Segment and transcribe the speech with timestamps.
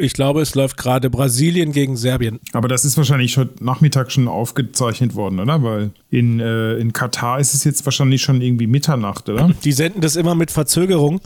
[0.00, 2.40] Ich glaube, es läuft gerade Brasilien gegen Serbien.
[2.52, 5.62] Aber das ist wahrscheinlich schon Nachmittag schon aufgezeichnet worden, oder?
[5.62, 9.50] Weil in, äh, in Katar ist es jetzt wahrscheinlich schon irgendwie Mitternacht, oder?
[9.64, 11.20] Die senden das immer mit Verzögerung.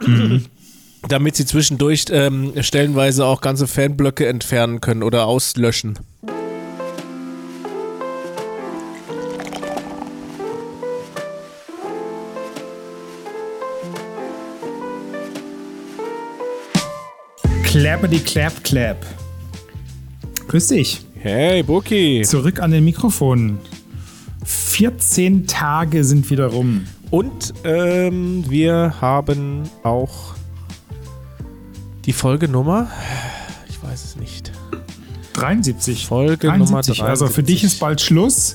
[1.08, 5.98] Damit sie zwischendurch ähm, stellenweise auch ganze Fanblöcke entfernen können oder auslöschen.
[17.74, 19.04] Clappity clap clap.
[20.46, 21.04] Grüß dich.
[21.16, 22.22] Hey, Buki.
[22.24, 23.58] Zurück an den Mikrofon.
[24.44, 26.86] 14 Tage sind wieder rum.
[27.10, 30.36] Und ähm, wir haben auch
[32.04, 32.92] die Folgenummer.
[33.68, 34.52] Ich weiß es nicht.
[35.32, 36.06] 73.
[36.06, 36.58] Folge 73.
[36.68, 37.02] Nummer 73.
[37.02, 38.54] Also für dich ist bald Schluss.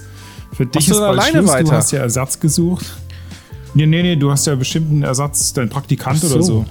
[0.54, 1.46] Für dich du ist bald alleine Schluss.
[1.46, 1.76] Du weiter?
[1.76, 2.86] hast ja Ersatz gesucht.
[3.74, 6.34] Nee, nee, nee, du hast ja bestimmt einen Ersatz, dein Praktikant so.
[6.34, 6.66] oder so.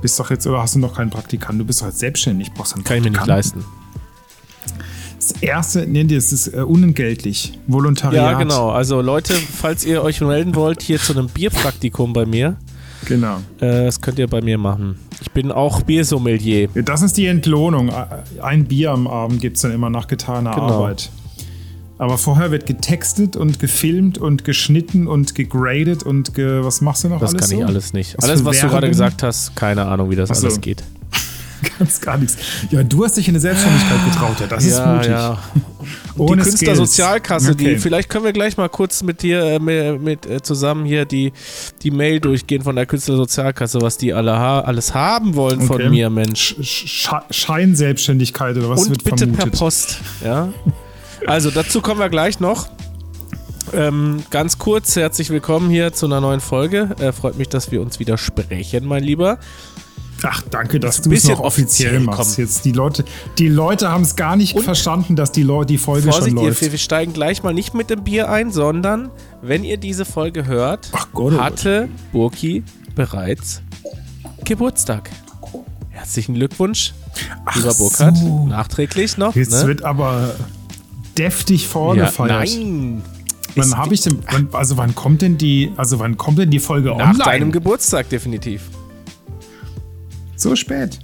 [0.00, 1.58] Bist doch jetzt, oder hast du noch keinen Praktikant?
[1.60, 3.60] Du bist doch jetzt selbstständig, brauchst einen Kann ich mir nicht Praktikanten.
[3.60, 3.76] leisten.
[5.18, 7.58] Das erste, nee, das ist äh, unentgeltlich.
[7.66, 8.32] Volontariat.
[8.32, 8.70] Ja, genau.
[8.70, 12.56] Also Leute, falls ihr euch melden wollt, hier zu einem Bierpraktikum bei mir,
[13.06, 13.38] Genau.
[13.60, 14.98] äh, das könnt ihr bei mir machen.
[15.20, 16.68] Ich bin auch Biersommelier.
[16.74, 17.90] Das ist die Entlohnung.
[18.42, 20.66] Ein Bier am Abend gibt es dann immer nach getaner Genau.
[20.84, 21.10] Arbeit.
[21.98, 27.08] Aber vorher wird getextet und gefilmt und geschnitten und gegradet und ge was machst du
[27.08, 27.66] noch Das alles kann ich so?
[27.72, 28.14] alles nicht.
[28.18, 28.90] Was alles, was du gerade Werbung?
[28.90, 30.46] gesagt hast, keine Ahnung, wie das Ach so.
[30.46, 30.82] alles geht.
[31.78, 32.36] Ganz gar nichts.
[32.70, 34.36] Ja, du hast dich in eine Selbstständigkeit getraut.
[34.40, 35.08] Ja, das ist mutig.
[36.16, 37.56] die Ohne Künstlersozialkasse, Skills.
[37.56, 37.78] die Okay.
[37.78, 41.32] vielleicht können wir gleich mal kurz mit dir äh, mit, mit äh, zusammen hier die,
[41.82, 45.88] die Mail durchgehen von der Künstlersozialkasse, was die alle ha alles haben wollen von Okay.
[45.88, 46.56] mir, Mensch.
[46.60, 49.50] Sch Sch Scheinselbstständigkeit oder was Und wird bitte vermutet?
[49.50, 50.48] per Post, ja.
[51.26, 52.68] Also dazu kommen wir gleich noch.
[53.72, 56.94] Ähm, ganz kurz, herzlich willkommen hier zu einer neuen Folge.
[57.00, 59.38] Äh, freut mich, dass wir uns wieder sprechen, mein Lieber.
[60.22, 62.38] Ach, danke, dass du es noch offiziell offiziell, machst.
[62.38, 63.04] Jetzt die Leute,
[63.38, 66.38] die Leute haben es gar nicht Und- verstanden, dass die, Leute die Folge Vorsicht, schon
[66.38, 66.62] ihr, läuft.
[66.62, 69.10] wir wir steigen gleich mal nicht mit dem Bier ein, sondern
[69.42, 71.40] wenn ihr diese Folge hört, Ach Gott, oh Gott.
[71.44, 72.62] hatte Burki
[72.94, 73.62] bereits
[74.44, 75.10] Geburtstag.
[75.90, 76.94] Herzlichen Glückwunsch,
[77.54, 77.84] lieber so.
[77.84, 78.16] Burkhard.
[78.46, 79.34] Nachträglich noch.
[79.34, 79.66] Jetzt ne?
[79.66, 80.34] wird aber
[81.18, 82.48] deftig ja, vorgefeiert.
[82.50, 83.02] nein.
[83.54, 86.58] Wann habe ich denn, wann, also wann kommt denn die, also wann kommt denn die
[86.58, 87.24] Folge Nach online?
[87.24, 88.62] deinem Geburtstag definitiv.
[90.36, 90.98] so spät.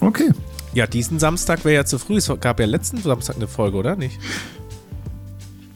[0.00, 0.30] Okay.
[0.74, 2.16] Ja, diesen Samstag wäre ja zu früh.
[2.16, 4.18] Es gab ja letzten Samstag eine Folge, oder nicht?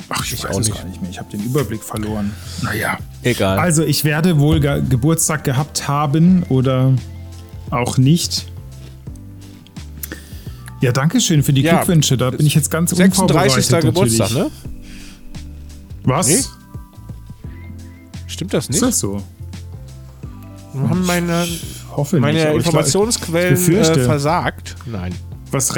[0.09, 0.78] Ach, ich, Ich weiß auch es nicht.
[0.78, 1.10] gar nicht mehr.
[1.10, 2.32] Ich habe den Überblick verloren.
[2.62, 2.99] Naja.
[3.22, 3.59] Egal.
[3.59, 6.93] Also ich werde wohl ge Geburtstag gehabt haben oder
[7.70, 8.51] auch nicht.
[10.82, 12.16] Ja, danke schön für die Ja, Glückwünsche.
[12.16, 13.72] Da bin ich jetzt ganz 36.
[13.72, 14.50] unvorbereitet Geburtstag, ne?
[16.03, 16.26] Was?
[16.28, 16.43] Nee?
[18.26, 18.82] Stimmt das Ist nicht?
[18.82, 19.22] das so?
[20.75, 21.47] Haben meine,
[21.97, 22.43] Hoffe meine nicht.
[22.44, 24.00] ich glaub- Informationsquellen ich befürchte.
[24.00, 24.75] äh, versagt?
[24.87, 25.15] Nein.
[25.53, 25.72] Was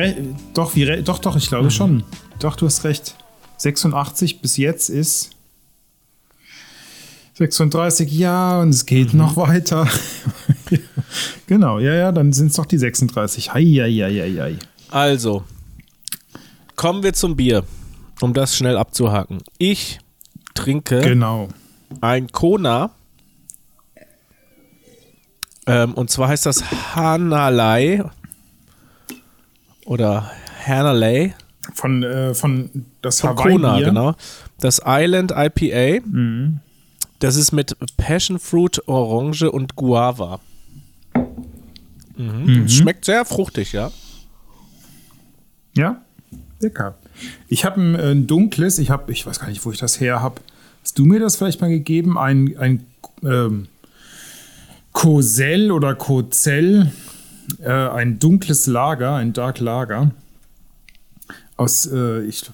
[0.54, 1.48] doch, wie doch, doch, ich Mhm.
[1.48, 2.02] glaube schon.
[2.38, 3.14] Doch, du hast recht.
[3.58, 5.30] 86 bis jetzt ist
[7.34, 9.18] 36, ja, und es geht Mhm.
[9.18, 9.86] noch weiter.
[11.46, 13.52] genau, ja, ja, dann sind es doch die 36.
[13.52, 14.56] Hei, hei, hei, hei, hei.
[14.94, 15.42] Also,
[16.76, 17.64] kommen wir zum Bier,
[18.20, 19.38] um das schnell abzuhaken.
[19.58, 19.98] Ich
[20.54, 21.48] trinke Genau.
[22.00, 22.90] ein Kona.
[25.66, 26.62] Ähm, und zwar heißt das
[26.94, 28.04] Hanalei
[29.84, 30.30] oder
[30.64, 31.34] Hanalei.
[31.74, 33.86] Von, äh, von das Von Hawaii Kona, Bier.
[33.86, 34.14] genau.
[34.60, 36.06] Das Island IPA.
[36.06, 36.60] Mhm.
[37.18, 40.38] Das ist mit Passion Fruit, Orange und Guava.
[42.16, 42.68] Mhm.
[42.68, 43.90] Schmeckt sehr fruchtig, ja.
[45.76, 46.00] Ja,
[46.60, 46.94] lecker.
[47.48, 50.00] Ich habe ein, äh, ein dunkles, ich habe, ich weiß gar nicht, wo ich das
[50.00, 50.40] her habe.
[50.82, 52.18] Hast du mir das vielleicht mal gegeben?
[52.18, 52.86] Ein, ein
[53.22, 53.68] ähm,
[54.92, 56.92] Cosell oder Cozell,
[57.62, 60.10] äh, ein dunkles Lager, ein Dark Lager.
[61.56, 62.44] Aus, äh, ich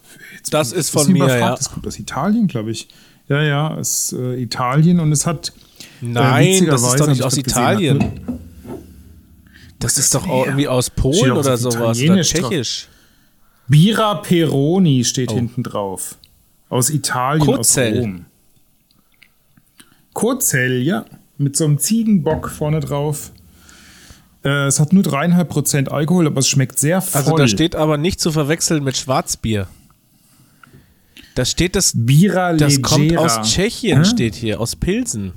[0.50, 1.56] Das ist von mir, ja.
[1.56, 2.88] Das kommt aus Italien, glaube ich.
[3.28, 5.52] Ja, ja, aus äh, Italien und es hat.
[6.00, 8.02] Nein, das ist doch nicht aus gesehen, Italien.
[8.02, 8.38] hat nur-
[9.78, 10.46] Das ist das doch auch her?
[10.52, 11.76] irgendwie aus Polen oder sowas.
[11.76, 12.52] Oder Italienisch drauf.
[13.70, 15.34] Bira Peroni steht Oh.
[15.36, 16.16] hinten drauf.
[16.68, 17.92] Aus Italien, Kurzell.
[17.98, 18.24] aus Rom.
[20.12, 21.04] Kurzell, ja.
[21.38, 23.30] Mit so einem Ziegenbock vorne drauf.
[24.44, 27.20] Äh, es hat nur 3,5% Alkohol, aber es schmeckt sehr voll.
[27.20, 29.68] Also da steht aber nicht zu verwechseln mit Schwarzbier.
[31.36, 34.04] Da steht das, Bira das kommt aus Tschechien, Hä?
[34.04, 35.32] steht hier, aus Pilsen.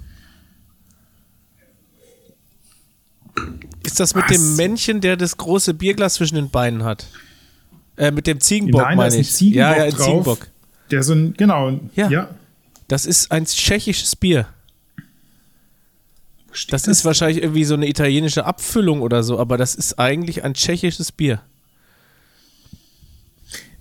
[3.85, 4.31] Ist das mit Was?
[4.31, 7.05] dem Männchen, der das große Bierglas zwischen den Beinen hat?
[7.97, 9.31] Äh, mit dem Ziegenbock Nein, meine ein ich.
[9.31, 10.05] Ziegenbock ja, ja, ein drauf.
[10.05, 10.47] Ziegenbock.
[10.91, 11.79] Der so ein, genau.
[11.95, 12.09] Ja.
[12.09, 12.29] ja.
[12.87, 14.47] Das ist ein tschechisches Bier.
[16.51, 20.43] Das, das ist wahrscheinlich irgendwie so eine italienische Abfüllung oder so, aber das ist eigentlich
[20.43, 21.41] ein tschechisches Bier.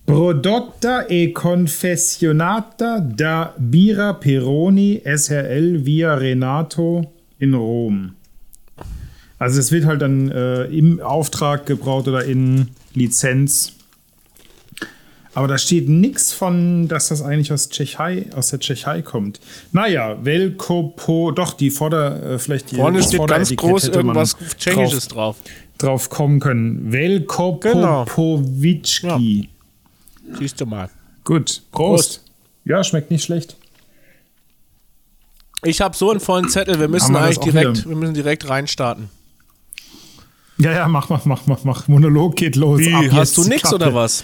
[0.06, 8.14] Prodotta e confessionata da Bira Peroni SRL via Renato in Rom.
[9.38, 13.72] Also es wird halt dann äh, im Auftrag gebraut oder in Lizenz.
[15.34, 19.40] Aber da steht nichts von, dass das eigentlich aus Tschechei, aus der Tschechei kommt.
[19.72, 25.36] Naja, Velkopo, doch, die Vorder, äh, vielleicht die Vorne steht ganz groß irgendwas Tschechisches drauf,
[25.78, 26.10] drauf.
[26.10, 26.92] kommen können.
[26.92, 29.06] Velkopopovički.
[29.06, 29.18] Genau.
[30.30, 30.38] Ja.
[30.38, 30.90] Siehst du mal.
[31.24, 31.72] Gut, Prost.
[31.72, 32.24] Prost.
[32.64, 33.56] Ja, schmeckt nicht schlecht.
[35.64, 39.08] Ich habe so einen vollen Zettel, wir müssen eigentlich direkt, wir müssen direkt reinstarten.
[40.58, 41.88] Ja, ja, mach, mach, mach, mach, mach.
[41.88, 42.80] Monolog geht los.
[42.80, 44.22] Wie, hast du nix oder was?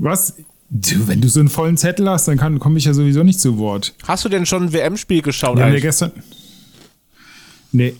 [0.00, 0.34] Was?
[0.70, 3.58] Du, wenn du so einen vollen Zettel hast, dann komme ich ja sowieso nicht zu
[3.58, 3.94] Wort.
[4.06, 5.58] Hast du denn schon ein WM-Spiel geschaut?
[5.58, 6.12] Ja, wir gestern.
[7.70, 7.94] Nee.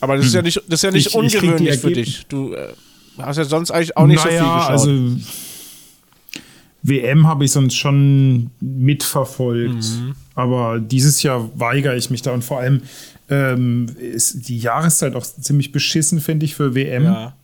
[0.00, 2.26] Aber das ist ja nicht, das ist ja nicht ich, ungewöhnlich ich für dich.
[2.28, 2.72] Du äh,
[3.18, 4.70] hast ja sonst eigentlich auch nicht naja, so viel geschaut.
[4.70, 5.16] Also
[6.82, 9.74] WM habe ich sonst schon mitverfolgt.
[9.74, 10.14] Mhm.
[10.34, 12.82] Aber dieses Jahr weigere ich mich da und vor allem
[13.30, 17.04] ähm, ist die Jahreszeit auch ziemlich beschissen, finde ich, für WM.
[17.04, 17.36] Ja.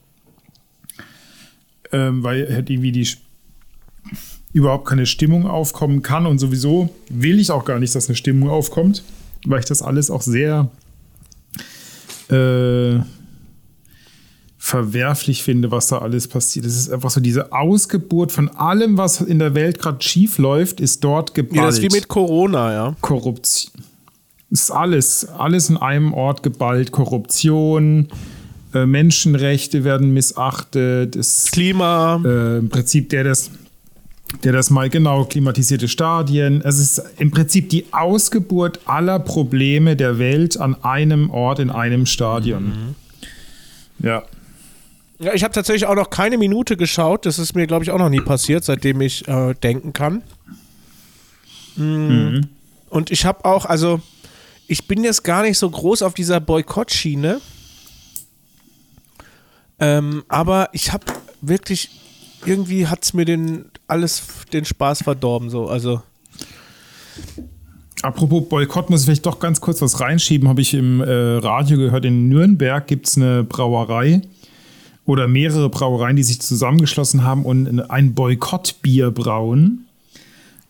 [1.92, 3.08] Ähm, weil halt irgendwie die
[4.52, 8.48] überhaupt keine Stimmung aufkommen kann und sowieso will ich auch gar nicht, dass eine Stimmung
[8.48, 9.02] aufkommt,
[9.46, 10.70] weil ich das alles auch sehr
[12.30, 12.98] äh,
[14.68, 16.66] verwerflich finde, was da alles passiert.
[16.66, 20.80] Es ist einfach so diese Ausgeburt von allem, was in der Welt gerade schief läuft,
[20.80, 21.56] ist dort geballt.
[21.56, 22.96] Ja, das ist wie mit Corona, ja.
[23.00, 23.72] Korruption.
[24.50, 26.90] Es ist alles, alles in einem Ort geballt.
[26.90, 28.08] Korruption,
[28.74, 31.16] äh, Menschenrechte werden missachtet.
[31.16, 32.20] Es, Klima.
[32.24, 33.50] Äh, Im Prinzip der das,
[34.44, 36.60] der das mal genau klimatisierte Stadien.
[36.62, 42.06] Es ist im Prinzip die Ausgeburt aller Probleme der Welt an einem Ort in einem
[42.06, 42.64] Stadion.
[42.64, 44.06] Mhm.
[44.06, 44.22] Ja.
[45.20, 47.26] Ja, ich habe tatsächlich auch noch keine Minute geschaut.
[47.26, 50.22] Das ist mir, glaube ich, auch noch nie passiert, seitdem ich äh, denken kann.
[51.74, 51.84] Mhm.
[51.84, 52.48] Mhm.
[52.90, 54.00] Und ich habe auch, also
[54.68, 57.40] ich bin jetzt gar nicht so groß auf dieser Boykott-Schiene.
[59.80, 61.04] Ähm, aber ich habe
[61.40, 61.90] wirklich,
[62.44, 66.02] irgendwie hat es mir den, alles den Spaß verdorben, so, also.
[68.02, 70.48] Apropos Boykott, muss ich vielleicht doch ganz kurz was reinschieben.
[70.48, 74.22] Habe ich im äh, Radio gehört, in Nürnberg gibt es eine Brauerei
[75.04, 79.86] oder mehrere Brauereien, die sich zusammengeschlossen haben und ein Boykottbier brauen.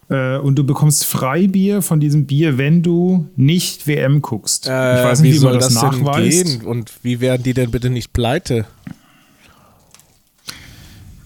[0.08, 4.66] Äh, und du bekommst Freibier von diesem Bier, wenn du nicht WM guckst.
[4.66, 6.64] Äh, ich weiß nicht, wie, wie soll das, das nachweist.
[6.64, 8.64] Und wie werden die denn bitte nicht pleite?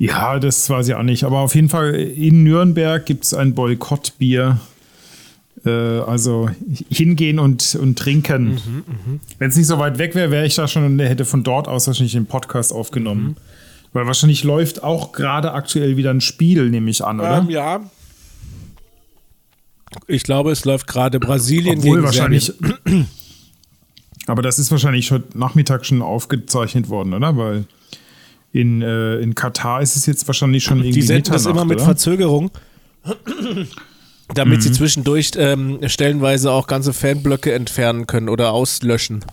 [0.03, 1.23] Ja, das weiß ich auch nicht.
[1.23, 4.59] Aber auf jeden Fall in Nürnberg gibt es ein Boykottbier.
[5.65, 6.51] Äh, also
[6.91, 8.55] hingehen und, und trinken.
[8.55, 9.21] Mhm, mh.
[9.39, 11.69] Wenn es nicht so weit weg wäre, wäre ich da schon und hätte von dort
[11.69, 13.23] aus wahrscheinlich den Podcast aufgenommen.
[13.23, 13.37] Mhm.
[13.93, 17.39] Weil wahrscheinlich läuft auch gerade aktuell wieder ein Spiel, nehme ich an, oder?
[17.39, 17.81] Ähm, ja.
[20.09, 22.53] Ich glaube, es läuft gerade Brasilien Obwohl gegen wahrscheinlich.
[24.27, 27.37] Aber das ist wahrscheinlich schon Nachmittag schon aufgezeichnet worden, oder?
[27.37, 27.67] Weil
[28.53, 31.79] in, äh, in Katar ist es jetzt wahrscheinlich schon irgendwie Die senden das immer mit
[31.79, 31.87] oder?
[31.87, 32.51] Verzögerung
[34.35, 34.63] damit mhm.
[34.63, 39.25] sie zwischendurch ähm, stellenweise auch ganze Fanblöcke entfernen können oder auslöschen.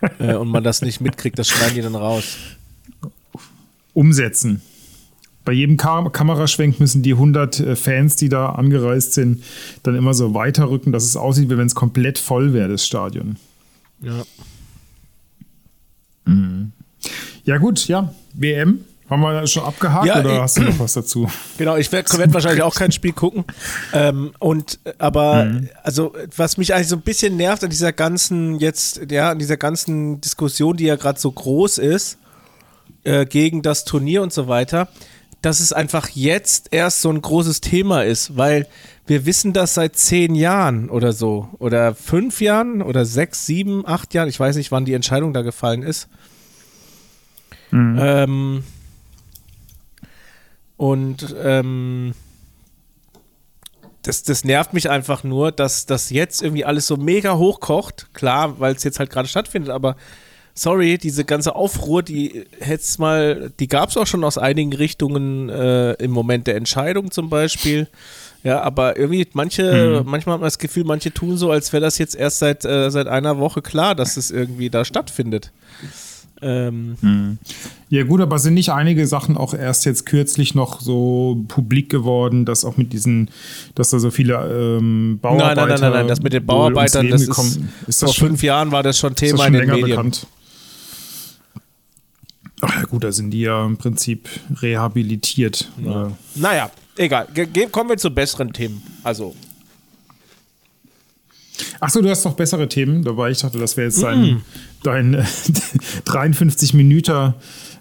[0.18, 2.36] äh, und man das nicht mitkriegt, das schneiden die dann raus.
[3.94, 4.62] Umsetzen.
[5.44, 9.42] Bei jedem Kam Kameraschwenk müssen die 100 äh, Fans, die da angereist sind,
[9.82, 13.36] dann immer so weiterrücken, dass es aussieht, wie wenn es komplett voll wäre, das Stadion.
[14.00, 14.22] Ja.
[16.26, 16.72] Mhm.
[17.48, 18.12] Ja, gut, ja.
[18.34, 21.30] WM haben wir das schon abgehakt ja, oder ich, hast du noch was dazu?
[21.56, 23.46] Genau, ich werde werd wahrscheinlich auch kein Spiel gucken.
[23.94, 25.70] Ähm, und aber mhm.
[25.82, 29.56] also was mich eigentlich so ein bisschen nervt an dieser ganzen jetzt, ja, an dieser
[29.56, 32.18] ganzen Diskussion, die ja gerade so groß ist,
[33.04, 34.88] äh, gegen das Turnier und so weiter,
[35.40, 38.66] dass es einfach jetzt erst so ein großes Thema ist, weil
[39.06, 41.48] wir wissen das seit zehn Jahren oder so.
[41.58, 44.28] Oder fünf Jahren oder sechs, sieben, acht Jahren.
[44.28, 46.08] Ich weiß nicht, wann die Entscheidung da gefallen ist.
[47.70, 47.98] Mhm.
[48.00, 48.64] Ähm,
[50.76, 52.14] und ähm,
[54.02, 58.08] das, das nervt mich einfach nur, dass das jetzt irgendwie alles so mega hochkocht.
[58.14, 59.96] Klar, weil es jetzt halt gerade stattfindet, aber
[60.54, 65.48] sorry, diese ganze Aufruhr, die hätte mal, die gab es auch schon aus einigen Richtungen
[65.48, 67.88] äh, im Moment der Entscheidung zum Beispiel.
[68.44, 70.10] Ja, aber irgendwie manche, mhm.
[70.10, 72.90] manchmal hat man das Gefühl, manche tun so, als wäre das jetzt erst seit, äh,
[72.90, 75.52] seit einer Woche klar, dass es irgendwie da stattfindet.
[76.40, 77.38] Ähm, hm.
[77.88, 82.44] Ja gut, aber sind nicht einige Sachen auch erst jetzt kürzlich noch so publik geworden,
[82.44, 83.30] dass auch mit diesen,
[83.74, 84.34] dass da so viele
[84.78, 85.66] ähm, Bauarbeiter...
[85.66, 88.82] Nein, nein, nein, nein, das mit den Bauarbeitern, das ist, ist vor fünf Jahren war
[88.82, 89.88] das schon Thema das schon in den Medien.
[89.88, 90.26] Bekannt?
[92.60, 94.28] Ach ja gut, da sind die ja im Prinzip
[94.60, 95.70] rehabilitiert.
[95.84, 96.12] Ja.
[96.34, 97.28] Naja, egal.
[97.32, 98.82] Ge kommen wir zu besseren Themen.
[99.04, 99.34] Also
[101.80, 103.30] Achso, du hast noch bessere Themen dabei.
[103.30, 104.42] Ich dachte, das wäre jetzt dein, mm.
[104.82, 105.24] dein äh,
[106.04, 107.34] 53 Minuten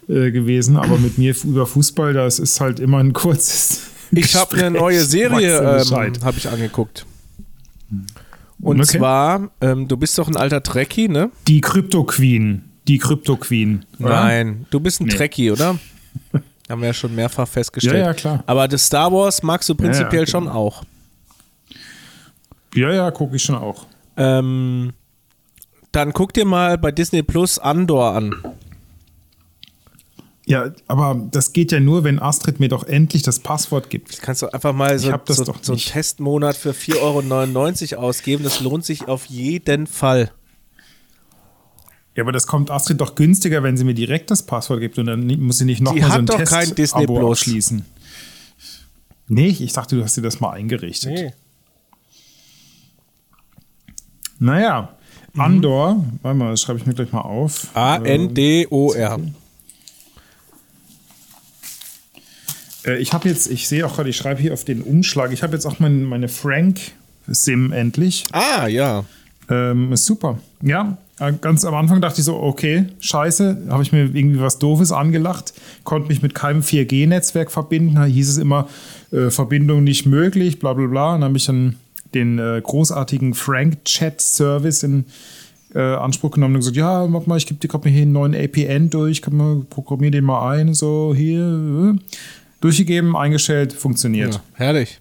[0.07, 3.81] äh, gewesen, aber mit mir über Fußball, das ist halt immer ein kurzes.
[4.11, 7.05] Ich habe eine neue Serie, ähm, habe ich angeguckt.
[8.61, 8.97] Und okay.
[8.97, 11.29] zwar, ähm, du bist doch ein alter Trekkie, ne?
[11.47, 12.63] Die Crypto Queen.
[12.87, 13.85] Die Crypto Queen.
[13.99, 14.09] Oder?
[14.09, 15.13] Nein, du bist ein nee.
[15.13, 15.77] Trekkie, oder?
[16.69, 17.97] Haben wir ja schon mehrfach festgestellt.
[17.97, 18.43] Ja, ja, klar.
[18.45, 20.31] Aber das Star Wars magst du prinzipiell ja, ja, genau.
[20.31, 20.83] schon auch.
[22.77, 23.87] Ja, ja, gucke ich schon auch.
[24.17, 24.93] Ähm,
[25.91, 28.35] dann guck dir mal bei Disney Plus Andor an.
[30.45, 34.13] Ja, aber das geht ja nur, wenn Astrid mir doch endlich das Passwort gibt.
[34.13, 38.43] Das kannst du einfach mal so, so, so einen Testmonat für 4,99 Euro ausgeben.
[38.43, 40.31] Das lohnt sich auf jeden Fall.
[42.15, 45.07] Ja, aber das kommt Astrid doch günstiger, wenn sie mir direkt das Passwort gibt und
[45.07, 47.85] dann muss sie nicht nochmal so ein Test kein Disney Abo abschließen.
[49.27, 51.11] Nee, ich dachte, du hast dir das mal eingerichtet.
[51.11, 51.33] Nee.
[54.39, 54.89] Naja,
[55.33, 55.41] mhm.
[55.41, 57.67] Andor, warte mal, das schreibe ich mir gleich mal auf.
[57.73, 59.19] A-N-D-O-R.
[62.85, 65.43] Äh, ich habe jetzt, ich sehe auch gerade, ich schreibe hier auf den Umschlag, ich
[65.43, 68.25] habe jetzt auch mein, meine Frank-Sim endlich.
[68.31, 69.03] Ah, ja.
[69.49, 70.39] Ähm, ist super.
[70.61, 74.59] Ja, äh, ganz am Anfang dachte ich so, okay, scheiße, habe ich mir irgendwie was
[74.59, 75.53] Doofes angelacht,
[75.83, 78.67] konnte mich mit keinem 4G-Netzwerk verbinden, da hieß es immer,
[79.11, 81.15] äh, Verbindung nicht möglich, bla bla bla.
[81.15, 81.75] Und dann habe ich dann
[82.17, 85.05] den äh, großartigen Frank-Chat-Service in
[85.73, 88.35] äh, Anspruch genommen und gesagt, ja, mach mal, ich gebe dir gerade hier einen neuen
[88.35, 91.95] APN durch, kann man programmier den mal ein, so hier.
[91.95, 91.99] Äh.
[92.59, 94.33] Durchgegeben, eingestellt, funktioniert.
[94.33, 94.99] Ja, herrlich.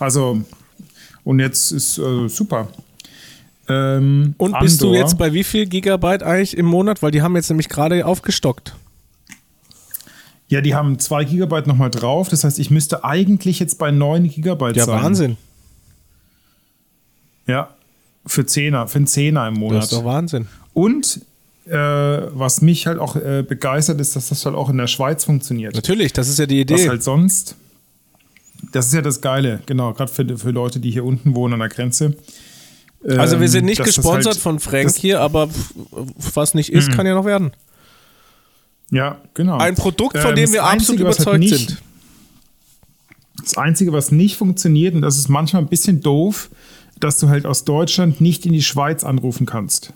[0.00, 0.40] Also,
[1.22, 2.66] und jetzt ist äh, super.
[3.68, 7.00] Ähm, und bist Andor, du jetzt bei wie viel Gigabyte eigentlich im Monat?
[7.00, 8.74] Weil die haben jetzt nämlich gerade aufgestockt.
[10.48, 12.28] Ja, die haben zwei Gigabyte nochmal drauf.
[12.28, 14.96] Das heißt, ich müsste eigentlich jetzt bei neun Gigabyte ja, sein.
[14.96, 15.36] Ja, Wahnsinn.
[17.50, 17.68] Ja,
[18.26, 19.78] für Zehner, für einen Zehner im Monat.
[19.78, 20.46] Das ist doch Wahnsinn.
[20.72, 21.20] Und
[21.66, 25.24] äh, was mich halt auch äh, begeistert, ist, dass das halt auch in der Schweiz
[25.24, 25.74] funktioniert.
[25.74, 26.74] Natürlich, das ist ja die Idee.
[26.74, 27.56] Was halt sonst.
[28.72, 31.60] Das ist ja das Geile, genau, gerade für, für Leute, die hier unten wohnen an
[31.60, 32.14] der Grenze.
[33.04, 35.48] also wir sind nicht gesponsert halt, von Frank hier, aber
[36.34, 36.96] was nicht ist, mh.
[36.96, 37.52] kann ja noch werden.
[38.90, 39.58] Ja, genau.
[39.58, 41.82] Ein Produkt, von ähm, dem wir absolut halt überzeugt halt nicht, sind.
[43.40, 46.50] Das Einzige, was nicht funktioniert, und das ist manchmal ein bisschen doof,
[47.00, 49.92] dass du halt aus Deutschland nicht in die Schweiz anrufen kannst.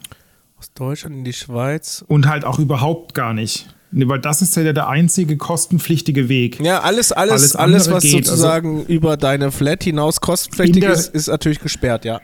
[0.58, 2.04] Aus Deutschland in die Schweiz?
[2.08, 3.68] Und halt auch überhaupt gar nicht.
[3.96, 6.58] Weil das ist ja der einzige kostenpflichtige Weg.
[6.60, 8.26] Ja, alles, alles, alles, alles was geht.
[8.26, 12.20] sozusagen also, über deine Flat hinaus kostenpflichtig der, ist, ist natürlich gesperrt, ja.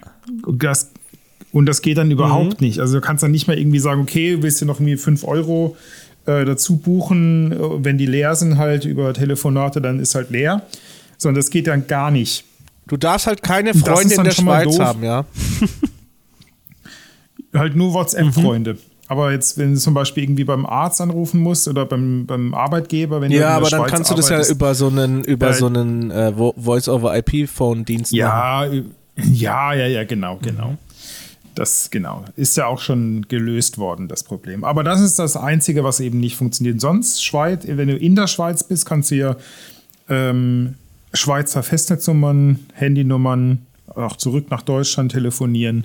[0.49, 0.90] Das,
[1.52, 2.66] und das geht dann überhaupt mhm.
[2.66, 2.80] nicht.
[2.80, 5.76] Also du kannst dann nicht mal irgendwie sagen, okay, willst du noch irgendwie 5 Euro
[6.26, 10.62] äh, dazu buchen, wenn die leer sind halt über Telefonate, dann ist halt leer.
[11.18, 12.44] Sondern das geht dann gar nicht.
[12.90, 15.25] Du darfst halt keine Freunde in der Schweiz haben, ja.
[17.54, 18.75] halt nur WhatsApp-Freunde.
[18.75, 18.78] Mhm.
[19.06, 23.20] Aber jetzt, wenn du zum Beispiel irgendwie beim Arzt anrufen musst oder beim, beim Arbeitgeber,
[23.20, 25.50] wenn ja, du Ja, aber dann Schweiz kannst du das ja über so einen, über
[25.50, 28.92] äh, so einen äh, Voice-over-IP-Phone-Dienst ja, machen.
[29.32, 30.76] Ja, ja, ja, genau, genau.
[31.54, 32.25] Das, genau.
[32.35, 34.64] Ist ja auch schon gelöst worden, das Problem.
[34.64, 36.80] Aber das ist das Einzige, was eben nicht funktioniert.
[36.80, 39.37] Sonst, Schweiz, wenn du in der Schweiz bist, kannst du ja
[40.09, 40.75] ähm,
[41.12, 45.85] Schweizer Festnetznummern, Handynummern, auch zurück nach Deutschland telefonieren.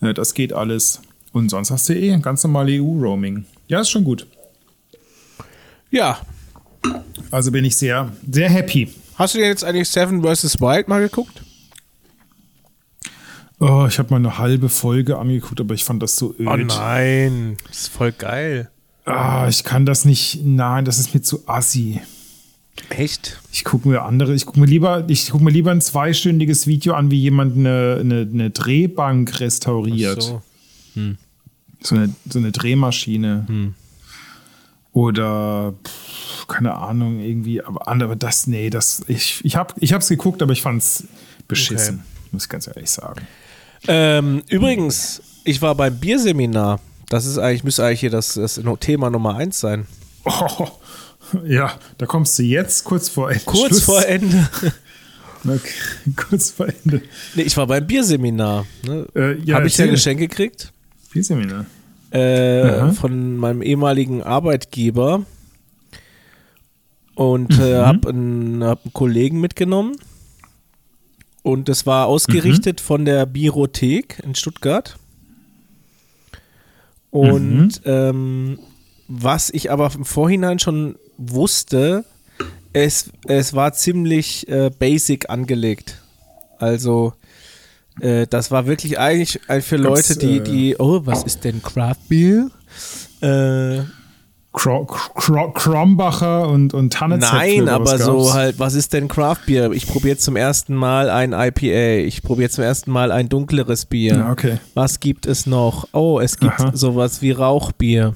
[0.00, 1.00] Das geht alles.
[1.32, 3.44] Und sonst hast du eh ein ganz normales EU-Roaming.
[3.66, 4.26] Ja, ist schon gut.
[5.90, 6.18] Ja.
[7.30, 8.92] Also bin ich sehr, sehr happy.
[9.16, 10.60] Hast du dir jetzt eigentlich Seven vs.
[10.60, 11.42] Wild mal geguckt?
[13.60, 16.46] Oh, ich habe mal eine halbe Folge angeguckt, aber ich fand das so öd.
[16.46, 18.70] Oh nein, das ist voll geil.
[19.04, 20.44] Ah, ich kann das nicht.
[20.44, 22.00] Nein, das ist mir zu assi.
[22.90, 23.40] Echt?
[23.52, 26.94] Ich gucke mir andere, ich gucke mir lieber, ich gucke mir lieber ein zweistündiges Video
[26.94, 30.22] an, wie jemand eine, eine, eine Drehbank restauriert.
[30.22, 30.42] so.
[30.94, 31.18] Hm.
[31.80, 33.44] So, eine, so eine Drehmaschine.
[33.46, 33.74] Hm.
[34.92, 40.08] Oder pff, keine Ahnung, irgendwie, aber, aber das, nee, das, ich, ich habe ich hab's
[40.08, 41.04] geguckt, aber ich fand's
[41.46, 42.28] beschissen, okay.
[42.32, 43.26] muss ich ganz ehrlich sagen.
[43.86, 46.80] Ähm, übrigens, ich war beim Bierseminar.
[47.08, 49.86] Das ist eigentlich, müsste eigentlich hier das, das Thema Nummer eins sein.
[50.24, 50.68] Oh,
[51.46, 53.44] Ja, da kommst du jetzt kurz vor Ende.
[53.44, 53.84] Kurz Schluss.
[53.84, 54.48] vor Ende.
[55.44, 55.70] Okay,
[56.16, 57.00] kurz vor Ende.
[57.36, 58.66] Nee, ich war beim Bierseminar.
[58.84, 59.06] Ne?
[59.14, 60.72] Äh, ja, Habe ich ja Geschenk gekriegt?
[61.12, 61.64] Bierseminar.
[62.10, 65.24] äh, von meinem ehemaligen Arbeitgeber
[67.14, 67.86] und äh, mhm.
[67.86, 69.96] habe einen, hab einen Kollegen mitgenommen.
[71.42, 72.84] Und das war ausgerichtet mhm.
[72.84, 74.96] von der Biothek in Stuttgart.
[77.10, 77.90] Und mhm.
[77.90, 78.58] ähm,
[79.06, 82.04] was ich aber im Vorhinein schon wusste,
[82.72, 86.00] es, es war ziemlich äh, basic angelegt.
[86.58, 87.12] Also,
[88.00, 92.08] äh, das war wirklich eigentlich für Leute, die, äh, die, oh, was ist denn Craft
[92.08, 92.50] Beer?
[93.20, 93.82] Äh,
[94.52, 97.38] Krombacher und, und Tannezäpfle.
[97.38, 99.70] Nein, aber so halt, was ist denn Craft Beer?
[99.72, 102.06] Ich probiere zum ersten Mal ein IPA.
[102.06, 104.16] Ich probiere zum ersten Mal ein dunkleres Bier.
[104.16, 104.58] Ja, okay.
[104.74, 105.88] Was gibt es noch?
[105.92, 106.72] Oh, es gibt Aha.
[106.74, 108.14] sowas wie Rauchbier.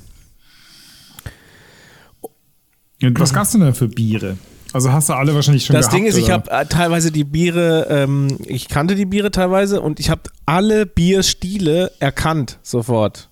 [3.02, 4.36] Und was gab's denn da für Biere?
[4.72, 6.24] Also hast du alle wahrscheinlich schon Das gehabt, Ding ist, oder?
[6.24, 10.22] ich habe äh, teilweise die Biere, ähm, ich kannte die Biere teilweise und ich habe
[10.46, 13.28] alle Bierstile erkannt sofort.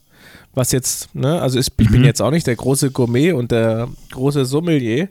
[0.52, 1.92] Was jetzt, ne, also ist, ich mhm.
[1.92, 5.08] bin jetzt auch nicht der große Gourmet und der große Sommelier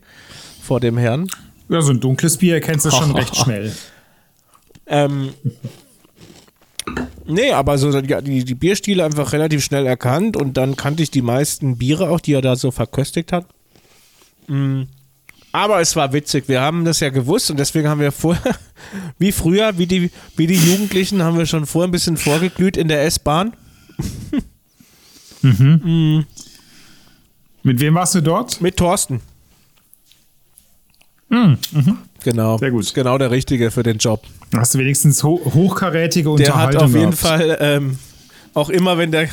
[0.62, 1.28] vor dem Herrn.
[1.70, 3.72] Ja, so ein dunkles Bier erkennst du schon recht schnell.
[4.86, 5.30] Ähm,
[7.26, 11.22] nee, aber so die, die Bierstile einfach relativ schnell erkannt und dann kannte ich die
[11.22, 13.46] meisten Biere auch, die er da so verköstigt hat.
[14.50, 14.88] Mhm.
[15.52, 16.48] Aber es war witzig.
[16.48, 18.56] Wir haben das ja gewusst und deswegen haben wir vorher,
[19.18, 22.88] wie früher, wie die, wie die Jugendlichen, haben wir schon vorher ein bisschen vorgeglüht in
[22.88, 23.54] der S-Bahn.
[25.42, 25.82] mhm.
[25.84, 26.26] mhm.
[27.64, 28.62] Mit wem warst du dort?
[28.62, 29.22] Mit Thorsten.
[31.30, 31.58] Mhm.
[31.72, 31.98] Mhm.
[32.24, 32.58] Genau.
[32.58, 32.94] Sehr gut.
[32.94, 34.24] Genau der Richtige für den Job.
[34.56, 37.18] Hast du wenigstens ho hochkarätige Unterhaltung Der hat auf jeden gehabt.
[37.18, 38.00] Fall ähm,
[38.54, 39.30] auch immer, wenn der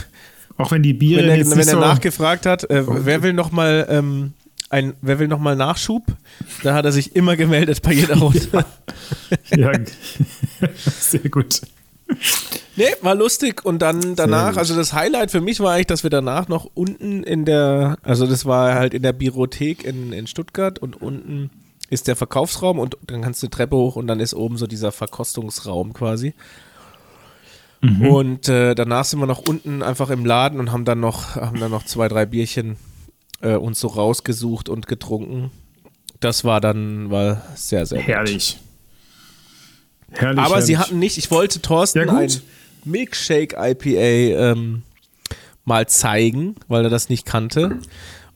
[0.58, 3.86] auch wenn die Biere wenn er, wenn er nachgefragt hat, äh, wer will noch mal
[3.90, 4.32] ähm,
[4.70, 6.04] ein, wer will nochmal Nachschub?
[6.62, 8.64] Da hat er sich immer gemeldet bei jeder Runde.
[9.50, 9.72] ja.
[9.72, 9.78] ja.
[10.84, 11.62] sehr gut.
[12.76, 13.64] Nee, war lustig.
[13.64, 17.22] Und dann danach, also das Highlight für mich war eigentlich, dass wir danach noch unten
[17.22, 21.50] in der, also das war halt in der Biothek in, in Stuttgart und unten
[21.88, 24.66] ist der Verkaufsraum und dann kannst du die Treppe hoch und dann ist oben so
[24.66, 26.34] dieser Verkostungsraum quasi.
[27.80, 28.06] Mhm.
[28.08, 31.60] Und äh, danach sind wir noch unten einfach im Laden und haben dann noch, haben
[31.60, 32.76] dann noch zwei, drei Bierchen
[33.40, 35.50] äh, uns so rausgesucht und getrunken.
[36.20, 38.58] Das war dann war sehr, sehr herrlich.
[40.10, 40.66] Herrlich, Aber herrlich.
[40.66, 42.30] sie hatten nicht, ich wollte Thorsten ja, ein
[42.84, 44.82] Milkshake IPA ähm,
[45.64, 47.78] mal zeigen, weil er das nicht kannte.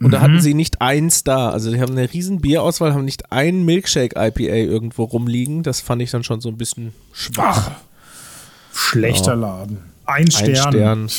[0.00, 0.10] Und mhm.
[0.10, 1.50] da hatten sie nicht eins da.
[1.50, 5.62] Also die haben eine riesen Bierauswahl, haben nicht ein Milkshake IPA irgendwo rumliegen.
[5.62, 7.70] Das fand ich dann schon so ein bisschen schwach.
[7.70, 9.34] Ach, schlechter ja.
[9.34, 9.78] Laden.
[10.06, 10.48] Ein Stern.
[10.48, 11.10] Ein Stern.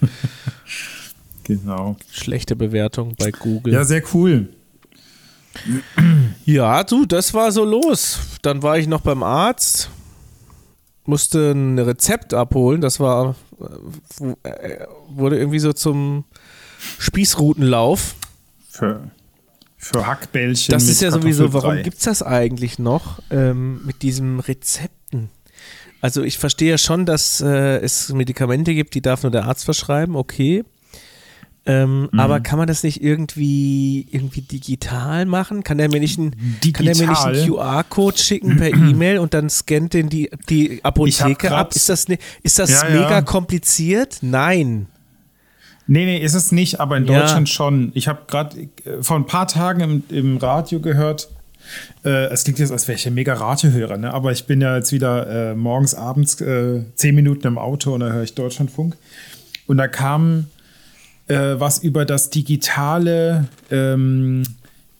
[1.56, 1.96] Genau.
[2.12, 3.72] Schlechte Bewertung bei Google.
[3.74, 4.50] Ja, sehr cool.
[6.44, 8.20] Ja, du, das war so los.
[8.42, 9.90] Dann war ich noch beim Arzt,
[11.06, 12.80] musste ein Rezept abholen.
[12.80, 13.34] Das war,
[14.44, 16.24] äh, wurde irgendwie so zum
[16.98, 18.14] Spießrutenlauf.
[18.68, 19.10] Für,
[19.76, 20.72] für Hackbällchen.
[20.72, 25.30] Das ist ja sowieso, warum gibt es das eigentlich noch ähm, mit diesem Rezepten?
[26.00, 29.64] Also ich verstehe ja schon, dass äh, es Medikamente gibt, die darf nur der Arzt
[29.64, 30.64] verschreiben, okay.
[31.66, 32.18] Ähm, mhm.
[32.18, 35.62] Aber kann man das nicht irgendwie, irgendwie digital machen?
[35.62, 36.34] Kann der mir nicht einen,
[36.74, 41.74] einen QR-Code schicken per E-Mail und dann scannt den die, die Apotheke ab?
[41.74, 43.22] Ist das, ne, ist das ja, mega ja.
[43.22, 44.18] kompliziert?
[44.22, 44.86] Nein.
[45.86, 47.54] Nee, nee, ist es nicht, aber in Deutschland ja.
[47.54, 47.90] schon.
[47.94, 51.28] Ich habe gerade äh, vor ein paar Tagen im, im Radio gehört,
[52.04, 54.14] äh, es klingt jetzt, als wäre ich ein mega Radiohörer, ne?
[54.14, 58.00] aber ich bin ja jetzt wieder äh, morgens, abends äh, zehn Minuten im Auto und
[58.00, 58.96] da höre ich Deutschlandfunk.
[59.66, 60.46] Und da kam
[61.30, 64.42] äh, was über das digitale, ähm,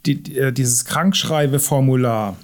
[0.07, 2.37] die, äh, dieses Krankschreibeformular.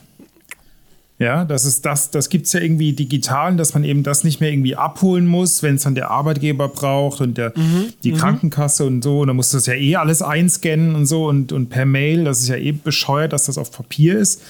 [1.18, 4.40] Ja, das ist das, das gibt es ja irgendwie digital, dass man eben das nicht
[4.40, 8.16] mehr irgendwie abholen muss, wenn es dann der Arbeitgeber braucht und der, mhm, die mhm.
[8.18, 9.20] Krankenkasse und so.
[9.20, 12.24] Und dann muss das ja eh alles einscannen und so und, und per Mail.
[12.24, 14.42] Das ist ja eh bescheuert, dass das auf Papier ist.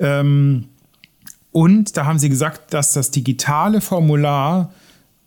[0.00, 0.64] Ähm,
[1.52, 4.72] und da haben sie gesagt, dass das digitale Formular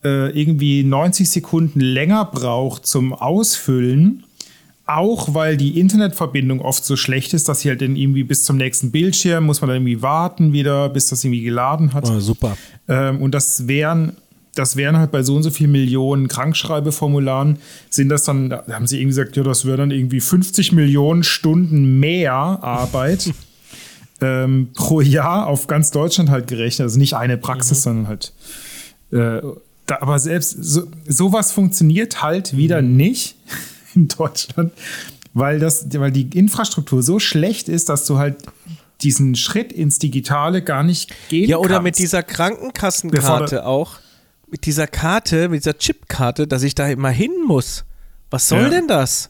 [0.03, 4.23] äh, irgendwie 90 Sekunden länger braucht zum Ausfüllen.
[4.85, 8.57] Auch weil die Internetverbindung oft so schlecht ist, dass sie halt dann irgendwie bis zum
[8.57, 12.09] nächsten Bildschirm muss man dann irgendwie warten wieder, bis das irgendwie geladen hat.
[12.09, 12.57] Oh, super.
[12.87, 14.13] Ähm, und das wären,
[14.55, 17.59] das wären halt bei so und so vielen Millionen Krankschreibeformularen,
[17.91, 21.21] sind das dann, da haben sie irgendwie gesagt, ja, das wäre dann irgendwie 50 Millionen
[21.21, 23.31] Stunden mehr Arbeit
[24.21, 26.85] ähm, pro Jahr auf ganz Deutschland halt gerechnet.
[26.85, 27.83] Also nicht eine Praxis, mhm.
[27.83, 28.33] sondern halt
[29.11, 29.41] äh,
[29.89, 32.97] da, aber selbst so, sowas funktioniert halt wieder mhm.
[32.97, 33.35] nicht
[33.95, 34.73] in Deutschland,
[35.33, 38.37] weil, das, weil die Infrastruktur so schlecht ist, dass du halt
[39.01, 41.83] diesen Schritt ins Digitale gar nicht gehen Ja, oder kannst.
[41.83, 43.99] mit dieser Krankenkassenkarte auch.
[44.51, 47.85] Mit dieser Karte, mit dieser Chipkarte, dass ich da immer hin muss.
[48.29, 48.69] Was soll Ja.
[48.69, 49.29] denn das?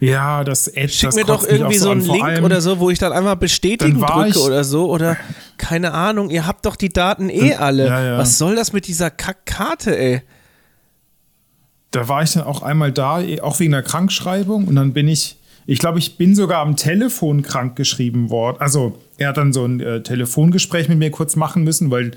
[0.00, 2.98] Ja, das Edge, Schick das mir doch irgendwie so einen Link oder so, wo ich
[2.98, 5.16] dann einmal bestätigen Dann drücke ich- oder so oder
[5.60, 7.86] keine Ahnung, ihr habt doch die Daten eh alle.
[7.86, 8.18] ja, ja.
[8.18, 10.22] Was soll das mit dieser Kackkarte, ey?
[11.90, 14.68] da war ich dann auch einmal da, eh, auch wegen der Krankschreibung.
[14.68, 18.56] Und dann bin ich, ich glaube, ich bin sogar am Telefon krank geschrieben worden.
[18.60, 22.12] Also er hat dann so ein äh, Telefongespräch mit mir kurz machen müssen, weil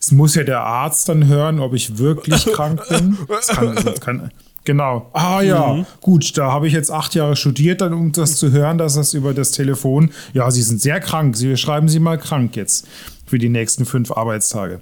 [0.00, 3.16] es muss ja der Arzt dann hören, ob ich wirklich krank bin.
[3.28, 4.30] Das kann, das kann,
[4.64, 5.10] genau.
[5.12, 8.78] Ah ja, gut, da habe ich jetzt acht Jahre studiert, dann, um das zu hören,
[8.78, 12.56] dass das über das Telefon, ja, Sie sind sehr krank, Sie schreiben Sie mal krank
[12.56, 12.86] jetzt
[13.26, 14.80] für die nächsten fünf Arbeitstage.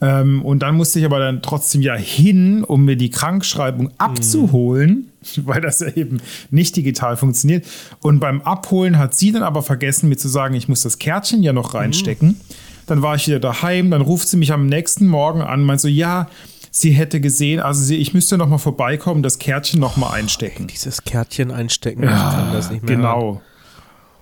[0.00, 5.10] Ähm, und dann musste ich aber dann trotzdem ja hin, um mir die Krankschreibung abzuholen,
[5.36, 7.66] weil das ja eben nicht digital funktioniert.
[8.00, 11.42] Und beim Abholen hat sie dann aber vergessen, mir zu sagen, ich muss das Kärtchen
[11.42, 12.40] ja noch reinstecken.
[12.86, 15.88] Dann war ich wieder daheim, dann ruft sie mich am nächsten Morgen an, meint so,
[15.88, 16.28] ja,
[16.76, 20.66] sie hätte gesehen, also sie, ich müsste noch mal vorbeikommen, das Kärtchen noch mal einstecken.
[20.66, 22.96] Dieses Kärtchen einstecken, ich kann das nicht mehr.
[22.98, 23.02] hören.
[23.02, 23.42] Genau.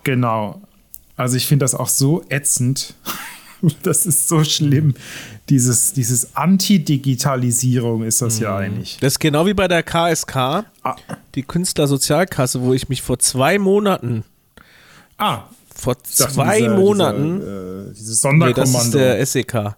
[0.05, 0.61] Genau.
[1.17, 2.95] Also ich finde das auch so ätzend.
[3.85, 4.95] Das ist so schlimm.
[5.49, 8.43] Dieses, dieses Anti-Digitalisierung ist das Mhm.
[8.43, 8.99] ja eigentlich.
[9.01, 10.97] Das ist genau wie bei der KSK, Ah,
[11.37, 14.25] die Künstlersozialkasse, wo ich mich vor zwei Monaten,
[15.17, 18.73] ah vor zwei dieser- Monaten, Dieser, äh, dieses nee, Sonderkommando.
[18.73, 19.77] das ist der SEK,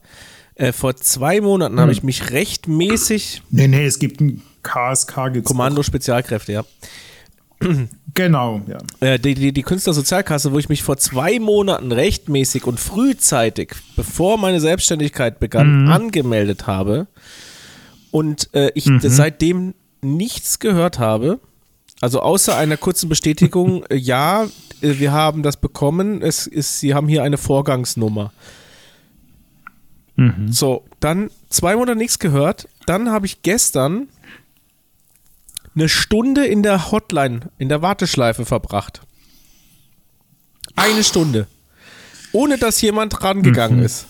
[0.56, 1.80] äh, vor zwei Monaten Hm.
[1.80, 5.32] habe ich mich rechtmäßig, nee, nee, es gibt ein KSK.
[5.32, 5.84] Gibt's Kommando auch.
[5.84, 6.64] Spezialkräfte, ja,
[8.14, 8.78] Genau, ja.
[9.00, 14.38] äh, die, die, die Künstlersozialkasse, wo ich mich vor zwei Monaten rechtmäßig und frühzeitig, bevor
[14.38, 17.08] meine Selbstständigkeit begann, angemeldet habe
[18.12, 21.40] und äh, ich seitdem nichts gehört habe,
[22.00, 26.94] also außer einer kurzen Bestätigung, äh, ja, äh, wir haben das bekommen, es ist, Sie
[26.94, 28.32] haben hier eine Vorgangsnummer.
[30.50, 34.08] So, dann zwei Monate nichts gehört, dann habe ich gestern
[35.74, 39.02] eine Stunde in der Hotline, in der Warteschleife verbracht.
[40.76, 41.46] Eine Stunde.
[42.32, 44.06] Ohne dass jemand rangegangen ist.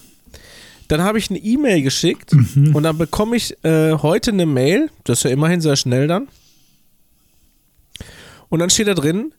[0.88, 5.18] Dann habe ich eine E-Mail geschickt und dann bekomme ich äh, heute eine Mail, das
[5.18, 6.28] ist ja immerhin sehr schnell dann.
[8.50, 9.32] Und dann steht da drin,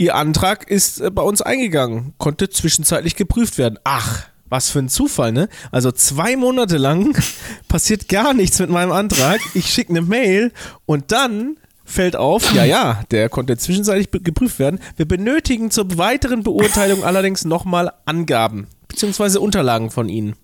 [0.00, 3.80] Ihr Antrag ist äh, bei uns eingegangen, konnte zwischenzeitlich geprüft werden.
[3.82, 5.48] Ach, was für ein Zufall, ne?
[5.70, 7.18] Also zwei Monate lang
[7.68, 9.40] passiert gar nichts mit meinem Antrag.
[9.54, 10.52] Ich schicke eine Mail
[10.86, 14.78] und dann fällt auf, ja, ja, der konnte zwischenzeitlich geprüft werden.
[14.96, 20.34] Wir benötigen zur weiteren Beurteilung allerdings nochmal Angaben beziehungsweise Unterlagen von Ihnen.